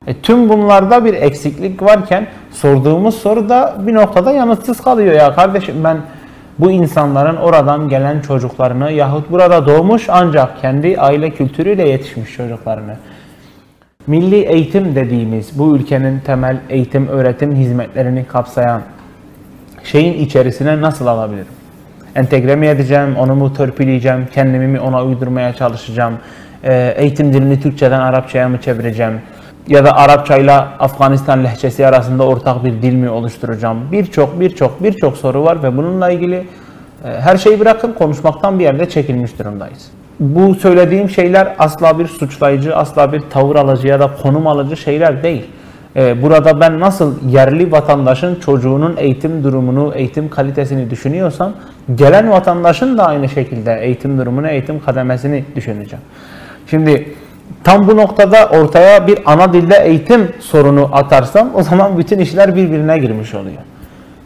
E, 0.07 0.13
tüm 0.13 0.49
bunlarda 0.49 1.05
bir 1.05 1.13
eksiklik 1.13 1.81
varken 1.81 2.27
sorduğumuz 2.51 3.15
soru 3.15 3.49
da 3.49 3.75
bir 3.79 3.93
noktada 3.93 4.31
yanıtsız 4.31 4.81
kalıyor. 4.81 5.13
Ya 5.13 5.35
kardeşim 5.35 5.75
ben 5.83 5.97
bu 6.59 6.71
insanların 6.71 7.35
oradan 7.35 7.89
gelen 7.89 8.21
çocuklarını 8.21 8.91
yahut 8.91 9.31
burada 9.31 9.65
doğmuş 9.65 10.09
ancak 10.09 10.61
kendi 10.61 10.99
aile 10.99 11.29
kültürüyle 11.29 11.89
yetişmiş 11.89 12.33
çocuklarını. 12.33 12.95
Milli 14.07 14.35
eğitim 14.35 14.95
dediğimiz 14.95 15.59
bu 15.59 15.75
ülkenin 15.75 16.19
temel 16.19 16.57
eğitim 16.69 17.07
öğretim 17.07 17.55
hizmetlerini 17.55 18.25
kapsayan 18.25 18.81
şeyin 19.83 20.25
içerisine 20.25 20.81
nasıl 20.81 21.07
alabilirim? 21.07 21.47
Entegre 22.15 22.55
mi 22.55 22.67
edeceğim, 22.67 23.15
onu 23.17 23.35
mu 23.35 23.53
törpüleyeceğim, 23.53 24.27
kendimi 24.33 24.67
mi 24.67 24.79
ona 24.79 25.03
uydurmaya 25.03 25.53
çalışacağım, 25.53 26.13
Ee, 26.63 26.93
eğitim 26.97 27.33
dilini 27.33 27.61
Türkçeden 27.61 27.99
Arapçaya 27.99 28.49
mı 28.49 28.61
çevireceğim, 28.61 29.21
ya 29.67 29.85
da 29.85 29.95
Arapça 29.95 30.37
ile 30.37 30.51
Afganistan 30.51 31.43
lehçesi 31.43 31.87
arasında 31.87 32.23
ortak 32.23 32.63
bir 32.63 32.81
dil 32.81 32.93
mi 32.93 33.09
oluşturacağım? 33.09 33.77
Birçok 33.91 34.39
birçok 34.39 34.83
birçok 34.83 35.17
soru 35.17 35.43
var 35.43 35.63
ve 35.63 35.77
bununla 35.77 36.11
ilgili 36.11 36.35
e, 37.05 37.07
her 37.07 37.37
şeyi 37.37 37.59
bırakın 37.59 37.93
konuşmaktan 37.93 38.59
bir 38.59 38.63
yerde 38.63 38.89
çekilmiş 38.89 39.39
durumdayız. 39.39 39.91
Bu 40.19 40.55
söylediğim 40.55 41.09
şeyler 41.09 41.55
asla 41.59 41.99
bir 41.99 42.07
suçlayıcı, 42.07 42.75
asla 42.75 43.13
bir 43.13 43.21
tavır 43.29 43.55
alıcı 43.55 43.87
ya 43.87 43.99
da 43.99 44.09
konum 44.23 44.47
alıcı 44.47 44.77
şeyler 44.77 45.23
değil. 45.23 45.45
E, 45.95 46.21
Burada 46.21 46.59
ben 46.59 46.79
nasıl 46.79 47.29
yerli 47.29 47.71
vatandaşın 47.71 48.35
çocuğunun 48.35 48.95
eğitim 48.97 49.43
durumunu, 49.43 49.93
eğitim 49.95 50.29
kalitesini 50.29 50.89
düşünüyorsam, 50.89 51.53
gelen 51.95 52.29
vatandaşın 52.31 52.97
da 52.97 53.05
aynı 53.05 53.29
şekilde 53.29 53.79
eğitim 53.81 54.17
durumunu, 54.17 54.47
eğitim 54.47 54.79
kademesini 54.79 55.45
düşüneceğim. 55.55 56.05
Şimdi 56.67 57.13
tam 57.63 57.87
bu 57.87 57.97
noktada 57.97 58.45
ortaya 58.45 59.07
bir 59.07 59.19
ana 59.25 59.53
dilde 59.53 59.75
eğitim 59.75 60.31
sorunu 60.39 60.89
atarsam 60.91 61.49
o 61.53 61.63
zaman 61.63 61.97
bütün 61.97 62.19
işler 62.19 62.55
birbirine 62.55 62.97
girmiş 62.97 63.33
oluyor. 63.33 63.61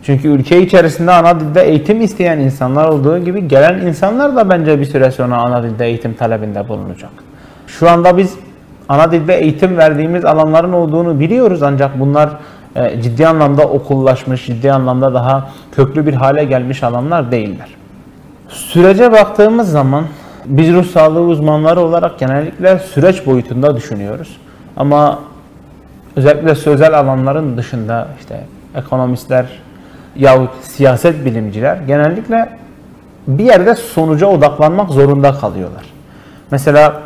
Çünkü 0.03 0.27
ülke 0.27 0.61
içerisinde 0.61 1.11
ana 1.11 1.39
dilde 1.39 1.61
eğitim 1.61 2.01
isteyen 2.01 2.39
insanlar 2.39 2.87
olduğu 2.87 3.17
gibi 3.17 3.47
gelen 3.47 3.79
insanlar 3.79 4.35
da 4.35 4.49
bence 4.49 4.79
bir 4.79 4.85
süre 4.85 5.11
sonra 5.11 5.35
ana 5.37 5.63
dilde 5.63 5.85
eğitim 5.85 6.13
talebinde 6.13 6.69
bulunacak. 6.69 7.11
Şu 7.67 7.89
anda 7.89 8.17
biz 8.17 8.33
ana 8.89 9.11
dilde 9.11 9.35
eğitim 9.35 9.77
verdiğimiz 9.77 10.25
alanların 10.25 10.73
olduğunu 10.73 11.19
biliyoruz 11.19 11.63
ancak 11.63 11.99
bunlar 11.99 12.29
e, 12.75 13.01
ciddi 13.01 13.27
anlamda 13.27 13.63
okullaşmış, 13.67 14.45
ciddi 14.45 14.71
anlamda 14.71 15.13
daha 15.13 15.49
köklü 15.71 16.05
bir 16.05 16.13
hale 16.13 16.43
gelmiş 16.43 16.83
alanlar 16.83 17.31
değiller. 17.31 17.67
Sürece 18.49 19.11
baktığımız 19.11 19.71
zaman 19.71 20.03
biz 20.45 20.73
ruh 20.73 20.85
sağlığı 20.85 21.21
uzmanları 21.21 21.79
olarak 21.79 22.19
genellikle 22.19 22.79
süreç 22.79 23.25
boyutunda 23.25 23.75
düşünüyoruz. 23.75 24.37
Ama 24.77 25.19
özellikle 26.15 26.55
sözel 26.55 26.99
alanların 26.99 27.57
dışında 27.57 28.07
işte 28.19 28.43
ekonomistler 28.75 29.45
yahut 30.15 30.49
siyaset 30.61 31.25
bilimciler 31.25 31.77
genellikle 31.87 32.49
bir 33.27 33.43
yerde 33.43 33.75
sonuca 33.75 34.27
odaklanmak 34.27 34.89
zorunda 34.89 35.31
kalıyorlar. 35.31 35.83
Mesela 36.51 37.01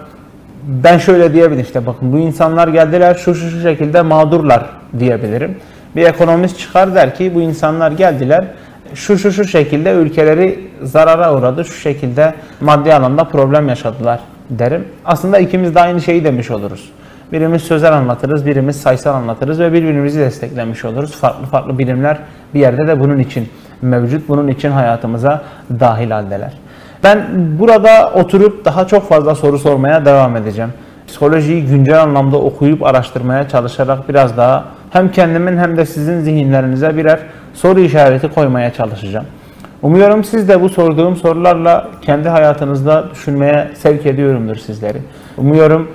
ben 0.64 0.98
şöyle 0.98 1.34
diyebilirim 1.34 1.64
işte 1.64 1.86
bakın 1.86 2.14
bu 2.14 2.18
insanlar 2.18 2.68
geldiler 2.68 3.16
şu 3.16 3.36
şu 3.36 3.50
şu 3.50 3.62
şekilde 3.62 4.02
mağdurlar 4.02 4.66
diyebilirim. 5.00 5.58
Bir 5.96 6.04
ekonomist 6.04 6.60
çıkar 6.60 6.96
der 6.96 7.16
ki 7.16 7.36
bu 7.36 7.42
insanlar 7.42 7.92
geldiler 7.92 8.46
şu 8.94 9.18
şu 9.18 9.32
şu 9.32 9.46
şekilde 9.46 9.92
ülkeleri 9.92 10.60
zarara 10.82 11.36
uğradı, 11.36 11.66
şu 11.66 11.80
şekilde 11.80 12.34
maddi 12.62 12.94
alanda 12.94 13.24
problem 13.24 13.70
yaşadılar 13.70 14.20
derim. 14.50 14.86
Aslında 15.06 15.40
ikimiz 15.40 15.76
de 15.76 15.82
aynı 15.82 16.02
şeyi 16.02 16.24
demiş 16.24 16.52
oluruz. 16.52 16.92
Birimiz 17.32 17.62
sözel 17.62 17.94
anlatırız, 17.94 18.46
birimiz 18.46 18.82
sayısal 18.82 19.14
anlatırız 19.14 19.60
ve 19.60 19.74
birbirimizi 19.74 20.20
desteklemiş 20.20 20.86
oluruz. 20.86 21.12
Farklı 21.12 21.46
farklı 21.46 21.78
bilimler 21.78 22.18
bir 22.54 22.60
yerde 22.60 22.88
de 22.88 23.00
bunun 23.00 23.20
için 23.20 23.50
mevcut, 23.82 24.30
bunun 24.30 24.48
için 24.48 24.72
hayatımıza 24.72 25.42
dahil 25.80 26.12
haldeler. 26.12 26.54
Ben 27.04 27.28
burada 27.60 28.12
oturup 28.14 28.66
daha 28.66 28.88
çok 28.88 29.10
fazla 29.10 29.36
soru 29.36 29.60
sormaya 29.60 30.06
devam 30.06 30.36
edeceğim. 30.36 30.74
Psikolojiyi 31.08 31.66
güncel 31.66 32.02
anlamda 32.02 32.38
okuyup 32.38 32.84
araştırmaya 32.84 33.50
çalışarak 33.50 34.10
biraz 34.10 34.38
daha 34.38 34.66
hem 34.92 35.12
kendimin 35.12 35.58
hem 35.58 35.78
de 35.78 35.86
sizin 35.86 36.22
zihinlerinize 36.22 36.98
birer 36.98 37.20
soru 37.56 37.80
işareti 37.80 38.28
koymaya 38.28 38.74
çalışacağım. 38.74 39.26
Umuyorum 39.82 40.24
siz 40.24 40.50
de 40.50 40.62
bu 40.62 40.70
sorduğum 40.70 41.16
sorularla 41.16 41.88
kendi 42.02 42.30
hayatınızda 42.30 43.06
düşünmeye 43.12 43.72
sevk 43.74 44.06
ediyorumdur 44.06 44.56
sizleri. 44.56 44.98
Umuyorum 45.38 45.92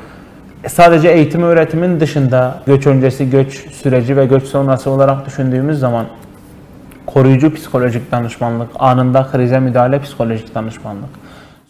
sadece 0.66 1.08
eğitim 1.08 1.42
öğretimin 1.42 2.00
dışında 2.00 2.58
göç 2.66 2.86
öncesi, 2.86 3.30
göç 3.30 3.52
süreci 3.72 4.16
ve 4.16 4.26
göç 4.26 4.42
sonrası 4.42 4.90
olarak 4.90 5.26
düşündüğümüz 5.26 5.78
zaman 5.78 6.06
koruyucu 7.06 7.54
psikolojik 7.54 8.12
danışmanlık, 8.12 8.68
anında 8.78 9.26
krize 9.32 9.60
müdahale 9.60 10.00
psikolojik 10.00 10.54
danışmanlık, 10.54 11.10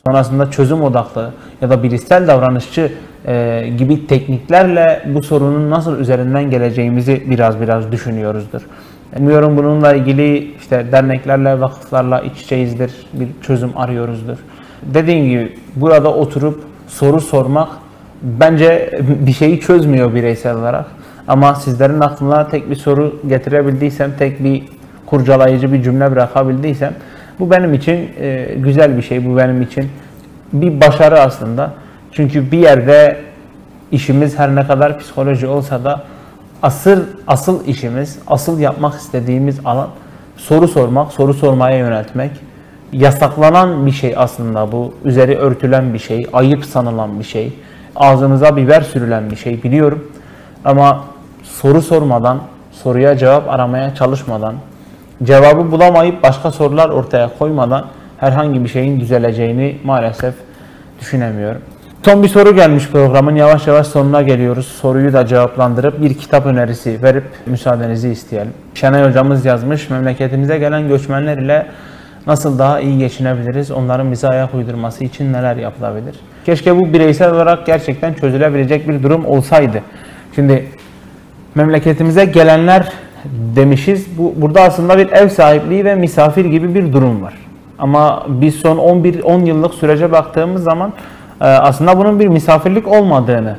sonrasında 0.06 0.50
çözüm 0.50 0.82
odaklı 0.82 1.30
ya 1.60 1.70
da 1.70 1.82
bilişsel 1.82 2.26
davranışçı 2.26 2.92
e, 3.26 3.68
gibi 3.78 4.06
tekniklerle 4.06 5.02
bu 5.14 5.22
sorunun 5.22 5.70
nasıl 5.70 5.98
üzerinden 5.98 6.50
geleceğimizi 6.50 7.22
biraz 7.26 7.60
biraz 7.60 7.92
düşünüyoruzdur. 7.92 8.62
Umuyorum 9.18 9.56
bununla 9.56 9.94
ilgili 9.94 10.54
işte 10.54 10.86
derneklerle, 10.92 11.60
vakıflarla 11.60 12.20
iç 12.20 12.40
içeyizdir, 12.40 12.92
bir 13.12 13.28
çözüm 13.42 13.70
arıyoruzdur. 13.76 14.36
Dediğim 14.82 15.28
gibi 15.28 15.56
burada 15.76 16.14
oturup 16.14 16.64
soru 16.88 17.20
sormak 17.20 17.68
bence 18.22 19.00
bir 19.02 19.32
şeyi 19.32 19.60
çözmüyor 19.60 20.14
bireysel 20.14 20.56
olarak. 20.56 20.86
Ama 21.28 21.54
sizlerin 21.54 22.00
aklına 22.00 22.48
tek 22.48 22.70
bir 22.70 22.76
soru 22.76 23.20
getirebildiysem, 23.28 24.12
tek 24.18 24.44
bir 24.44 24.62
kurcalayıcı 25.06 25.72
bir 25.72 25.82
cümle 25.82 26.10
bırakabildiysem 26.10 26.94
bu 27.40 27.50
benim 27.50 27.74
için 27.74 28.10
e, 28.20 28.54
güzel 28.56 28.96
bir 28.96 29.02
şey, 29.02 29.26
bu 29.26 29.36
benim 29.36 29.62
için 29.62 29.88
bir 30.52 30.80
başarı 30.80 31.20
aslında. 31.20 31.70
Çünkü 32.12 32.52
bir 32.52 32.58
yerde 32.58 33.16
işimiz 33.92 34.38
her 34.38 34.54
ne 34.54 34.66
kadar 34.66 34.98
psikoloji 34.98 35.46
olsa 35.46 35.84
da 35.84 36.02
asıl 36.62 37.04
asıl 37.26 37.66
işimiz, 37.66 38.18
asıl 38.26 38.58
yapmak 38.58 38.94
istediğimiz 38.94 39.60
alan 39.64 39.88
soru 40.36 40.68
sormak, 40.68 41.12
soru 41.12 41.34
sormaya 41.34 41.76
yöneltmek. 41.76 42.30
Yasaklanan 42.92 43.86
bir 43.86 43.92
şey 43.92 44.14
aslında 44.16 44.72
bu. 44.72 44.94
Üzeri 45.04 45.36
örtülen 45.36 45.94
bir 45.94 45.98
şey, 45.98 46.26
ayıp 46.32 46.64
sanılan 46.64 47.18
bir 47.18 47.24
şey. 47.24 47.52
Ağzınıza 47.96 48.56
biber 48.56 48.80
sürülen 48.80 49.30
bir 49.30 49.36
şey 49.36 49.62
biliyorum. 49.62 50.12
Ama 50.64 51.04
soru 51.42 51.82
sormadan, 51.82 52.40
soruya 52.72 53.16
cevap 53.16 53.48
aramaya 53.48 53.94
çalışmadan, 53.94 54.54
cevabı 55.22 55.72
bulamayıp 55.72 56.22
başka 56.22 56.50
sorular 56.50 56.88
ortaya 56.88 57.30
koymadan 57.38 57.84
herhangi 58.18 58.64
bir 58.64 58.68
şeyin 58.68 59.00
düzeleceğini 59.00 59.78
maalesef 59.84 60.34
düşünemiyorum. 61.00 61.62
Son 62.04 62.22
bir 62.22 62.28
soru 62.28 62.54
gelmiş 62.54 62.88
programın. 62.88 63.34
Yavaş 63.34 63.66
yavaş 63.66 63.86
sonuna 63.86 64.22
geliyoruz. 64.22 64.66
Soruyu 64.66 65.12
da 65.12 65.26
cevaplandırıp 65.26 66.02
bir 66.02 66.14
kitap 66.14 66.46
önerisi 66.46 67.02
verip 67.02 67.24
müsaadenizi 67.46 68.08
isteyelim. 68.08 68.52
Şenay 68.74 69.08
hocamız 69.08 69.44
yazmış. 69.44 69.90
Memleketimize 69.90 70.58
gelen 70.58 70.88
göçmenler 70.88 71.38
ile 71.38 71.66
nasıl 72.26 72.58
daha 72.58 72.80
iyi 72.80 72.98
geçinebiliriz? 72.98 73.70
Onların 73.70 74.12
bize 74.12 74.28
ayak 74.28 74.54
uydurması 74.54 75.04
için 75.04 75.32
neler 75.32 75.56
yapılabilir? 75.56 76.14
Keşke 76.46 76.76
bu 76.76 76.92
bireysel 76.92 77.32
olarak 77.32 77.66
gerçekten 77.66 78.14
çözülebilecek 78.14 78.88
bir 78.88 79.02
durum 79.02 79.26
olsaydı. 79.26 79.82
Şimdi 80.34 80.66
memleketimize 81.54 82.24
gelenler 82.24 82.92
demişiz. 83.56 84.18
Bu 84.18 84.34
burada 84.36 84.62
aslında 84.62 84.98
bir 84.98 85.12
ev 85.12 85.28
sahipliği 85.28 85.84
ve 85.84 85.94
misafir 85.94 86.44
gibi 86.44 86.74
bir 86.74 86.92
durum 86.92 87.22
var. 87.22 87.34
Ama 87.78 88.26
biz 88.28 88.54
son 88.54 88.78
11 88.78 89.22
10 89.22 89.40
yıllık 89.44 89.74
sürece 89.74 90.12
baktığımız 90.12 90.62
zaman 90.62 90.92
aslında 91.40 91.98
bunun 91.98 92.20
bir 92.20 92.28
misafirlik 92.28 92.88
olmadığını 92.88 93.56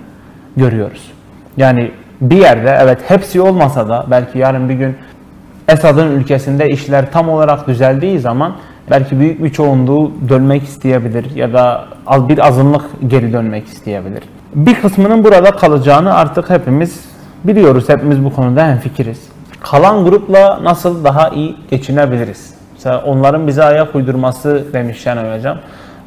görüyoruz. 0.58 1.12
Yani 1.58 1.92
bir 2.22 2.38
yerde 2.38 2.78
evet 2.82 3.00
hepsi 3.08 3.42
olmasa 3.42 3.90
da 3.90 4.06
belki 4.12 4.38
yarın 4.38 4.70
bir 4.70 4.74
gün 4.74 4.96
Esad'ın 5.68 6.12
ülkesinde 6.12 6.70
işler 6.70 7.12
tam 7.12 7.30
olarak 7.30 7.68
düzeldiği 7.68 8.20
zaman 8.20 8.54
belki 8.90 9.20
büyük 9.20 9.44
bir 9.44 9.50
çoğunluğu 9.50 10.12
dönmek 10.30 10.64
isteyebilir 10.64 11.36
ya 11.36 11.54
da 11.54 11.86
bir 12.12 12.48
azınlık 12.48 12.84
geri 13.08 13.34
dönmek 13.34 13.68
isteyebilir. 13.68 14.24
Bir 14.56 14.82
kısmının 14.82 15.24
burada 15.24 15.52
kalacağını 15.52 16.14
artık 16.14 16.50
hepimiz 16.50 17.06
biliyoruz. 17.44 17.90
Hepimiz 17.90 18.24
bu 18.24 18.34
konuda 18.34 18.68
hemfikiriz. 18.68 19.20
Kalan 19.62 20.06
grupla 20.06 20.60
nasıl 20.64 21.04
daha 21.04 21.30
iyi 21.30 21.56
geçinebiliriz? 21.70 22.54
Mesela 22.74 23.02
onların 23.02 23.48
bize 23.48 23.64
ayak 23.64 23.96
uydurması 23.96 24.66
demiş 24.74 25.02
Şenay 25.02 25.38
Hocam. 25.38 25.58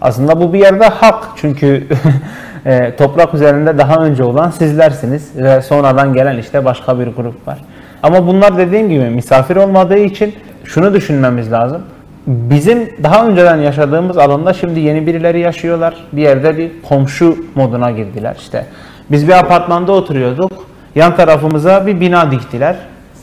Aslında 0.05 0.41
bu 0.41 0.53
bir 0.53 0.59
yerde 0.59 0.85
hak 0.85 1.29
çünkü 1.37 1.87
e, 2.67 2.97
toprak 2.97 3.35
üzerinde 3.35 3.79
daha 3.79 4.05
önce 4.05 4.25
olan 4.25 4.51
sizlersiniz 4.51 5.31
ve 5.37 5.63
sonradan 5.63 6.15
gelen 6.15 6.39
işte 6.39 6.65
başka 6.65 6.99
bir 6.99 7.07
grup 7.07 7.49
var. 7.49 7.59
Ama 8.03 8.27
bunlar 8.27 8.59
dediğim 8.59 8.89
gibi 8.89 9.05
misafir 9.05 9.57
olmadığı 9.57 9.99
için 9.99 10.35
şunu 10.65 10.95
düşünmemiz 10.95 11.53
lazım. 11.53 11.83
Bizim 12.27 12.91
daha 13.03 13.27
önceden 13.27 13.57
yaşadığımız 13.57 14.19
alanda 14.19 14.53
şimdi 14.53 14.81
yeni 14.81 15.07
birileri 15.07 15.41
yaşıyorlar. 15.41 15.95
Bir 16.13 16.23
yerde 16.23 16.59
bir 16.59 16.71
komşu 16.89 17.37
moduna 17.55 17.91
girdiler 17.91 18.37
işte. 18.39 18.67
Biz 19.11 19.29
bir 19.29 19.33
apartmanda 19.33 19.93
oturuyorduk. 19.93 20.53
Yan 20.95 21.17
tarafımıza 21.17 21.87
bir 21.87 22.01
bina 22.01 22.31
diktiler. 22.31 22.77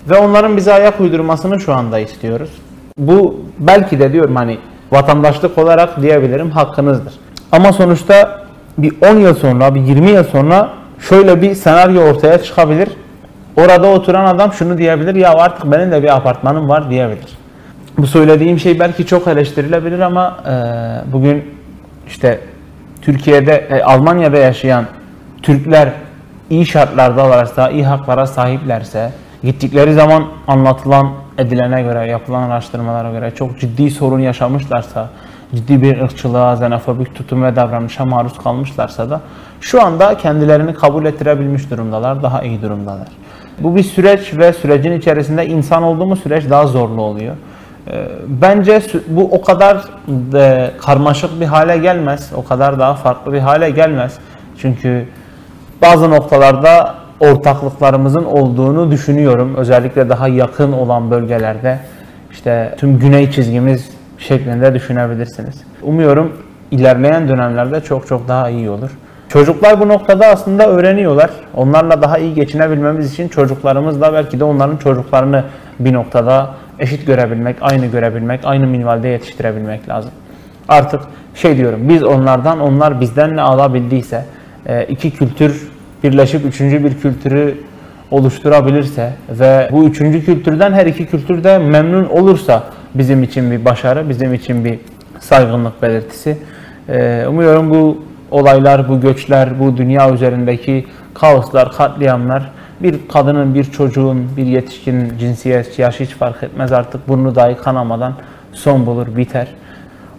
Ve 0.10 0.18
onların 0.18 0.58
bize 0.58 0.74
ayak 0.74 1.02
uydurmasını 1.02 1.60
şu 1.60 1.74
anda 1.74 2.00
istiyoruz. 2.00 2.50
Bu 2.98 3.42
belki 3.60 4.00
de 4.00 4.14
diyorum 4.14 4.36
hani 4.36 4.58
vatandaşlık 4.92 5.58
olarak 5.58 6.02
diyebilirim 6.02 6.52
hakkınızdır. 6.52 7.14
Ama 7.52 7.74
sonuçta 7.74 8.42
bir 8.78 8.94
10 9.12 9.16
yıl 9.16 9.36
sonra, 9.36 9.76
bir 9.76 9.82
20 9.82 10.10
yıl 10.10 10.24
sonra 10.24 10.70
şöyle 11.10 11.42
bir 11.42 11.56
senaryo 11.56 12.02
ortaya 12.02 12.44
çıkabilir. 12.44 12.90
Orada 13.58 13.88
oturan 13.88 14.26
adam 14.26 14.54
şunu 14.54 14.78
diyebilir 14.78 15.16
ya 15.16 15.34
artık 15.34 15.72
benim 15.72 15.92
de 15.92 16.04
bir 16.04 16.16
apartmanım 16.16 16.70
var 16.70 16.90
diyebilir. 16.90 17.38
Bu 17.98 18.08
söylediğim 18.08 18.60
şey 18.60 18.80
belki 18.80 19.06
çok 19.06 19.28
eleştirilebilir 19.28 20.00
ama 20.00 20.38
e, 20.48 20.54
bugün 21.14 21.46
işte 22.08 22.40
Türkiye'de, 23.02 23.54
e, 23.70 23.84
Almanya'da 23.84 24.38
yaşayan 24.38 24.86
Türkler 25.42 25.90
iyi 26.50 26.66
şartlarda 26.66 27.30
varsa, 27.30 27.70
iyi 27.70 27.86
haklara 27.86 28.28
sahiplerse, 28.28 29.12
gittikleri 29.44 29.94
zaman 29.94 30.26
anlatılan, 30.48 31.12
edilene 31.38 31.82
göre, 31.82 32.08
yapılan 32.08 32.44
araştırmalara 32.44 33.12
göre 33.12 33.32
çok 33.36 33.60
ciddi 33.60 33.92
sorun 33.92 34.20
yaşamışlarsa, 34.20 35.10
ciddi 35.56 35.82
bir 35.82 36.02
ırkçılığa, 36.02 36.54
xenofobik 36.54 37.16
tutum 37.16 37.44
ve 37.44 37.56
davranışa 37.56 38.06
maruz 38.06 38.38
kalmışlarsa 38.38 39.10
da 39.10 39.22
şu 39.62 39.84
anda 39.84 40.18
kendilerini 40.18 40.74
kabul 40.74 41.06
ettirebilmiş 41.06 41.72
durumdalar, 41.72 42.24
daha 42.24 42.42
iyi 42.44 42.62
durumdalar. 42.62 43.08
Bu 43.60 43.76
bir 43.76 43.84
süreç 43.84 44.34
ve 44.38 44.54
sürecin 44.54 44.92
içerisinde 44.92 45.48
insan 45.48 45.84
olduğumuz 45.84 46.24
süreç 46.24 46.50
daha 46.50 46.68
zorlu 46.68 47.02
oluyor. 47.02 47.36
Ee, 47.88 48.08
Bence 48.28 48.82
bu 49.08 49.30
o 49.32 49.42
kadar 49.42 49.82
karmaşık 50.82 51.42
bir 51.42 51.46
hale 51.46 51.78
gelmez, 51.78 52.32
o 52.36 52.44
kadar 52.44 52.80
daha 52.80 52.94
farklı 52.94 53.34
bir 53.34 53.40
hale 53.40 53.70
gelmez. 53.70 54.18
Çünkü 54.62 55.06
bazı 55.82 56.10
noktalarda 56.10 57.01
ortaklıklarımızın 57.22 58.24
olduğunu 58.24 58.92
düşünüyorum. 58.92 59.56
Özellikle 59.56 60.10
daha 60.10 60.28
yakın 60.28 60.72
olan 60.72 61.12
bölgelerde 61.12 61.80
işte 62.32 62.76
tüm 62.78 63.00
güney 63.00 63.32
çizgimiz 63.32 63.90
şeklinde 64.18 64.74
düşünebilirsiniz. 64.74 65.56
Umuyorum 65.82 66.34
ilerleyen 66.72 67.28
dönemlerde 67.28 67.82
çok 67.82 68.08
çok 68.08 68.28
daha 68.28 68.50
iyi 68.50 68.70
olur. 68.70 68.90
Çocuklar 69.30 69.80
bu 69.80 69.88
noktada 69.88 70.26
aslında 70.26 70.68
öğreniyorlar. 70.68 71.30
Onlarla 71.54 72.02
daha 72.02 72.18
iyi 72.18 72.34
geçinebilmemiz 72.34 73.14
için 73.14 73.28
çocuklarımızla 73.28 74.14
belki 74.14 74.40
de 74.40 74.44
onların 74.44 74.78
çocuklarını 74.78 75.44
bir 75.80 75.94
noktada 75.94 76.50
eşit 76.80 77.08
görebilmek, 77.08 77.56
aynı 77.62 77.86
görebilmek, 77.86 78.40
aynı 78.44 78.68
minvalde 78.68 79.08
yetiştirebilmek 79.08 79.90
lazım. 79.90 80.12
Artık 80.70 81.02
şey 81.36 81.58
diyorum, 81.58 81.80
biz 81.90 82.04
onlardan, 82.04 82.60
onlar 82.60 83.02
bizden 83.02 83.36
ne 83.36 83.42
alabildiyse, 83.42 84.26
e, 84.66 84.86
iki 84.86 85.12
kültür 85.12 85.71
birleşip 86.04 86.46
üçüncü 86.46 86.84
bir 86.84 87.00
kültürü 87.00 87.58
oluşturabilirse 88.12 89.14
ve 89.30 89.70
bu 89.72 89.84
üçüncü 89.84 90.26
kültürden 90.26 90.74
her 90.74 90.86
iki 90.86 91.06
kültür 91.06 91.44
de 91.44 91.58
memnun 91.58 92.06
olursa 92.06 92.64
bizim 92.96 93.24
için 93.24 93.52
bir 93.52 93.66
başarı, 93.66 94.10
bizim 94.10 94.34
için 94.34 94.66
bir 94.66 94.80
saygınlık 95.20 95.82
belirtisi. 95.82 96.38
E, 96.90 97.26
umuyorum 97.28 97.70
bu 97.70 98.04
olaylar, 98.32 98.90
bu 98.90 99.02
göçler, 99.02 99.60
bu 99.60 99.78
dünya 99.78 100.14
üzerindeki 100.14 100.86
kaoslar, 101.14 101.72
katliamlar 101.72 102.52
bir 102.84 103.08
kadının, 103.08 103.56
bir 103.56 103.64
çocuğun, 103.64 104.28
bir 104.38 104.46
yetişkinin 104.46 105.18
cinsiyet, 105.18 105.80
yaş 105.80 106.00
hiç 106.00 106.10
fark 106.10 106.44
etmez 106.44 106.72
artık 106.72 107.08
burnu 107.08 107.36
dahi 107.36 107.56
kanamadan 107.56 108.14
son 108.54 108.86
bulur, 108.86 109.08
biter. 109.18 109.48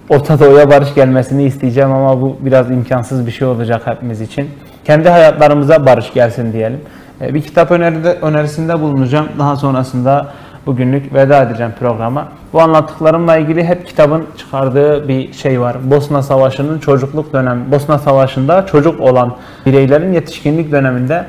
Orta 0.08 0.40
Doğu'ya 0.40 0.70
barış 0.70 0.94
gelmesini 0.94 1.44
isteyeceğim 1.44 1.92
ama 1.92 2.20
bu 2.20 2.36
biraz 2.40 2.70
imkansız 2.70 3.26
bir 3.26 3.30
şey 3.32 3.48
olacak 3.48 3.82
hepimiz 3.84 4.20
için. 4.20 4.50
Kendi 4.84 5.08
hayatlarımıza 5.08 5.86
barış 5.86 6.12
gelsin 6.12 6.52
diyelim. 6.52 6.80
Bir 7.20 7.42
kitap 7.42 7.70
öneride, 7.70 8.12
önerisinde 8.12 8.80
bulunacağım. 8.80 9.28
Daha 9.38 9.56
sonrasında 9.56 10.26
bugünlük 10.66 11.14
veda 11.14 11.42
edeceğim 11.42 11.72
programa. 11.80 12.28
Bu 12.52 12.60
anlattıklarımla 12.60 13.36
ilgili 13.36 13.64
hep 13.64 13.86
kitabın 13.86 14.26
çıkardığı 14.36 15.08
bir 15.08 15.32
şey 15.32 15.60
var. 15.60 15.76
Bosna 15.90 16.22
Savaşı'nın 16.22 16.78
çocukluk 16.78 17.32
dönem, 17.32 17.72
Bosna 17.72 17.98
Savaşı'nda 17.98 18.66
çocuk 18.66 19.00
olan 19.00 19.36
bireylerin 19.66 20.12
yetişkinlik 20.12 20.72
döneminde 20.72 21.24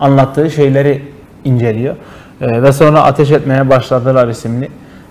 anlattığı 0.00 0.50
şeyleri 0.50 1.02
inceliyor. 1.44 1.94
Ee, 2.40 2.62
ve 2.62 2.72
sonra 2.72 3.02
Ateş 3.02 3.30
Etmeye 3.30 3.70
Başladılar 3.70 4.28
isimli 4.28 4.68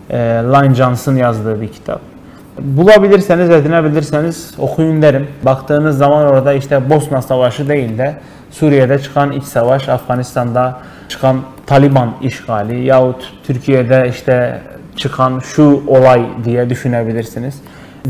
e, 0.09 0.17
Line 0.19 0.75
Johnson 0.75 1.15
yazdığı 1.15 1.61
bir 1.61 1.67
kitap. 1.67 2.12
Bulabilirseniz, 2.59 3.49
edinebilirseniz 3.49 4.53
okuyun 4.57 5.01
derim. 5.01 5.27
Baktığınız 5.43 5.97
zaman 5.97 6.27
orada 6.27 6.53
işte 6.53 6.89
Bosna 6.89 7.21
Savaşı 7.21 7.69
değil 7.69 7.97
de 7.97 8.15
Suriye'de 8.51 8.99
çıkan 8.99 9.31
iç 9.31 9.43
savaş, 9.43 9.89
Afganistan'da 9.89 10.79
çıkan 11.09 11.41
Taliban 11.65 12.13
işgali 12.21 12.85
yahut 12.85 13.33
Türkiye'de 13.43 14.09
işte 14.09 14.61
çıkan 14.95 15.39
şu 15.39 15.83
olay 15.87 16.25
diye 16.45 16.69
düşünebilirsiniz. 16.69 17.61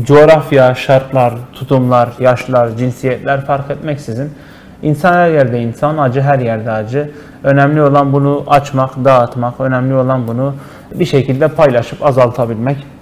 Coğrafya, 0.02 0.74
şartlar, 0.74 1.34
tutumlar, 1.52 2.08
yaşlar, 2.20 2.76
cinsiyetler 2.76 3.46
fark 3.46 3.70
etmeksizin 3.70 4.30
insan 4.82 5.12
her 5.12 5.30
yerde 5.30 5.62
insan, 5.62 5.98
acı 5.98 6.20
her 6.20 6.38
yerde 6.38 6.70
acı. 6.70 7.10
Önemli 7.44 7.82
olan 7.82 8.12
bunu 8.12 8.44
açmak, 8.46 9.04
dağıtmak, 9.04 9.60
önemli 9.60 9.94
olan 9.94 10.28
bunu 10.28 10.54
bir 10.94 11.04
şekilde 11.04 11.48
paylaşıp 11.48 12.06
azaltabilmek. 12.06 12.93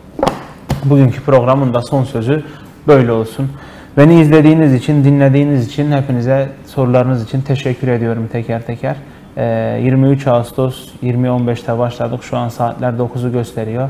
Bugünkü 0.85 1.21
programın 1.21 1.75
da 1.75 1.83
son 1.83 2.05
sözü 2.05 2.43
böyle 2.89 3.13
olsun. 3.13 3.51
Beni 3.97 4.21
izlediğiniz 4.21 4.75
için, 4.75 5.05
dinlediğiniz 5.05 5.69
için, 5.69 5.93
hepinize 5.93 6.49
sorularınız 6.67 7.25
için 7.25 7.41
teşekkür 7.41 7.89
ediyorum 7.89 8.29
teker 8.33 8.63
teker. 8.63 8.97
23 9.37 10.27
Ağustos 10.27 10.89
20.15'te 11.03 11.79
başladık. 11.79 12.25
Şu 12.25 12.37
an 12.37 12.49
saatler 12.49 12.93
9'u 12.93 13.33
gösteriyor. 13.33 13.89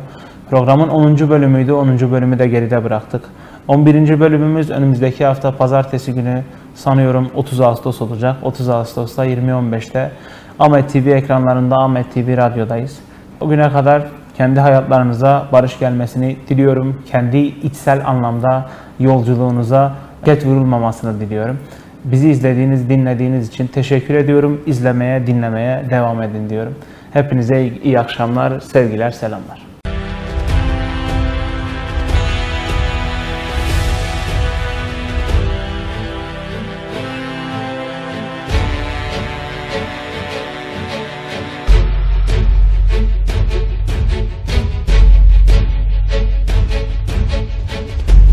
Programın 0.51 0.89
10. 0.89 1.31
bölümüydü. 1.31 1.73
10. 1.73 2.11
bölümü 2.11 2.39
de 2.39 2.49
geride 2.49 2.85
bıraktık. 2.85 3.25
11. 3.69 4.21
bölümümüz 4.21 4.71
önümüzdeki 4.71 5.25
hafta 5.25 5.57
pazartesi 5.57 6.15
günü 6.15 6.43
sanıyorum 6.75 7.31
30 7.35 7.61
Ağustos 7.61 8.03
olacak. 8.03 8.37
30 8.43 8.69
Ağustos'ta 8.69 9.27
20.15'te 9.27 10.11
Ahmet 10.59 10.93
TV 10.93 11.09
ekranlarında 11.09 11.77
Ahmet 11.77 12.15
TV 12.15 12.37
radyodayız. 12.37 12.99
O 13.41 13.49
güne 13.49 13.71
kadar 13.71 14.03
kendi 14.37 14.61
hayatlarınıza 14.61 15.47
barış 15.53 15.79
gelmesini 15.79 16.37
diliyorum. 16.49 17.03
Kendi 17.11 17.39
içsel 17.39 18.07
anlamda 18.07 18.67
yolculuğunuza 19.01 19.93
ket 20.25 20.47
vurulmamasını 20.47 21.21
diliyorum. 21.21 21.59
Bizi 22.05 22.31
izlediğiniz, 22.31 22.89
dinlediğiniz 22.89 23.49
için 23.49 23.67
teşekkür 23.67 24.15
ediyorum. 24.15 24.61
İzlemeye, 24.67 25.27
dinlemeye 25.27 25.85
devam 25.91 26.23
edin 26.23 26.51
diyorum. 26.51 26.75
Hepinize 27.13 27.67
iyi 27.85 28.01
akşamlar, 28.01 28.61
sevgiler, 28.61 29.11
selamlar. 29.11 29.72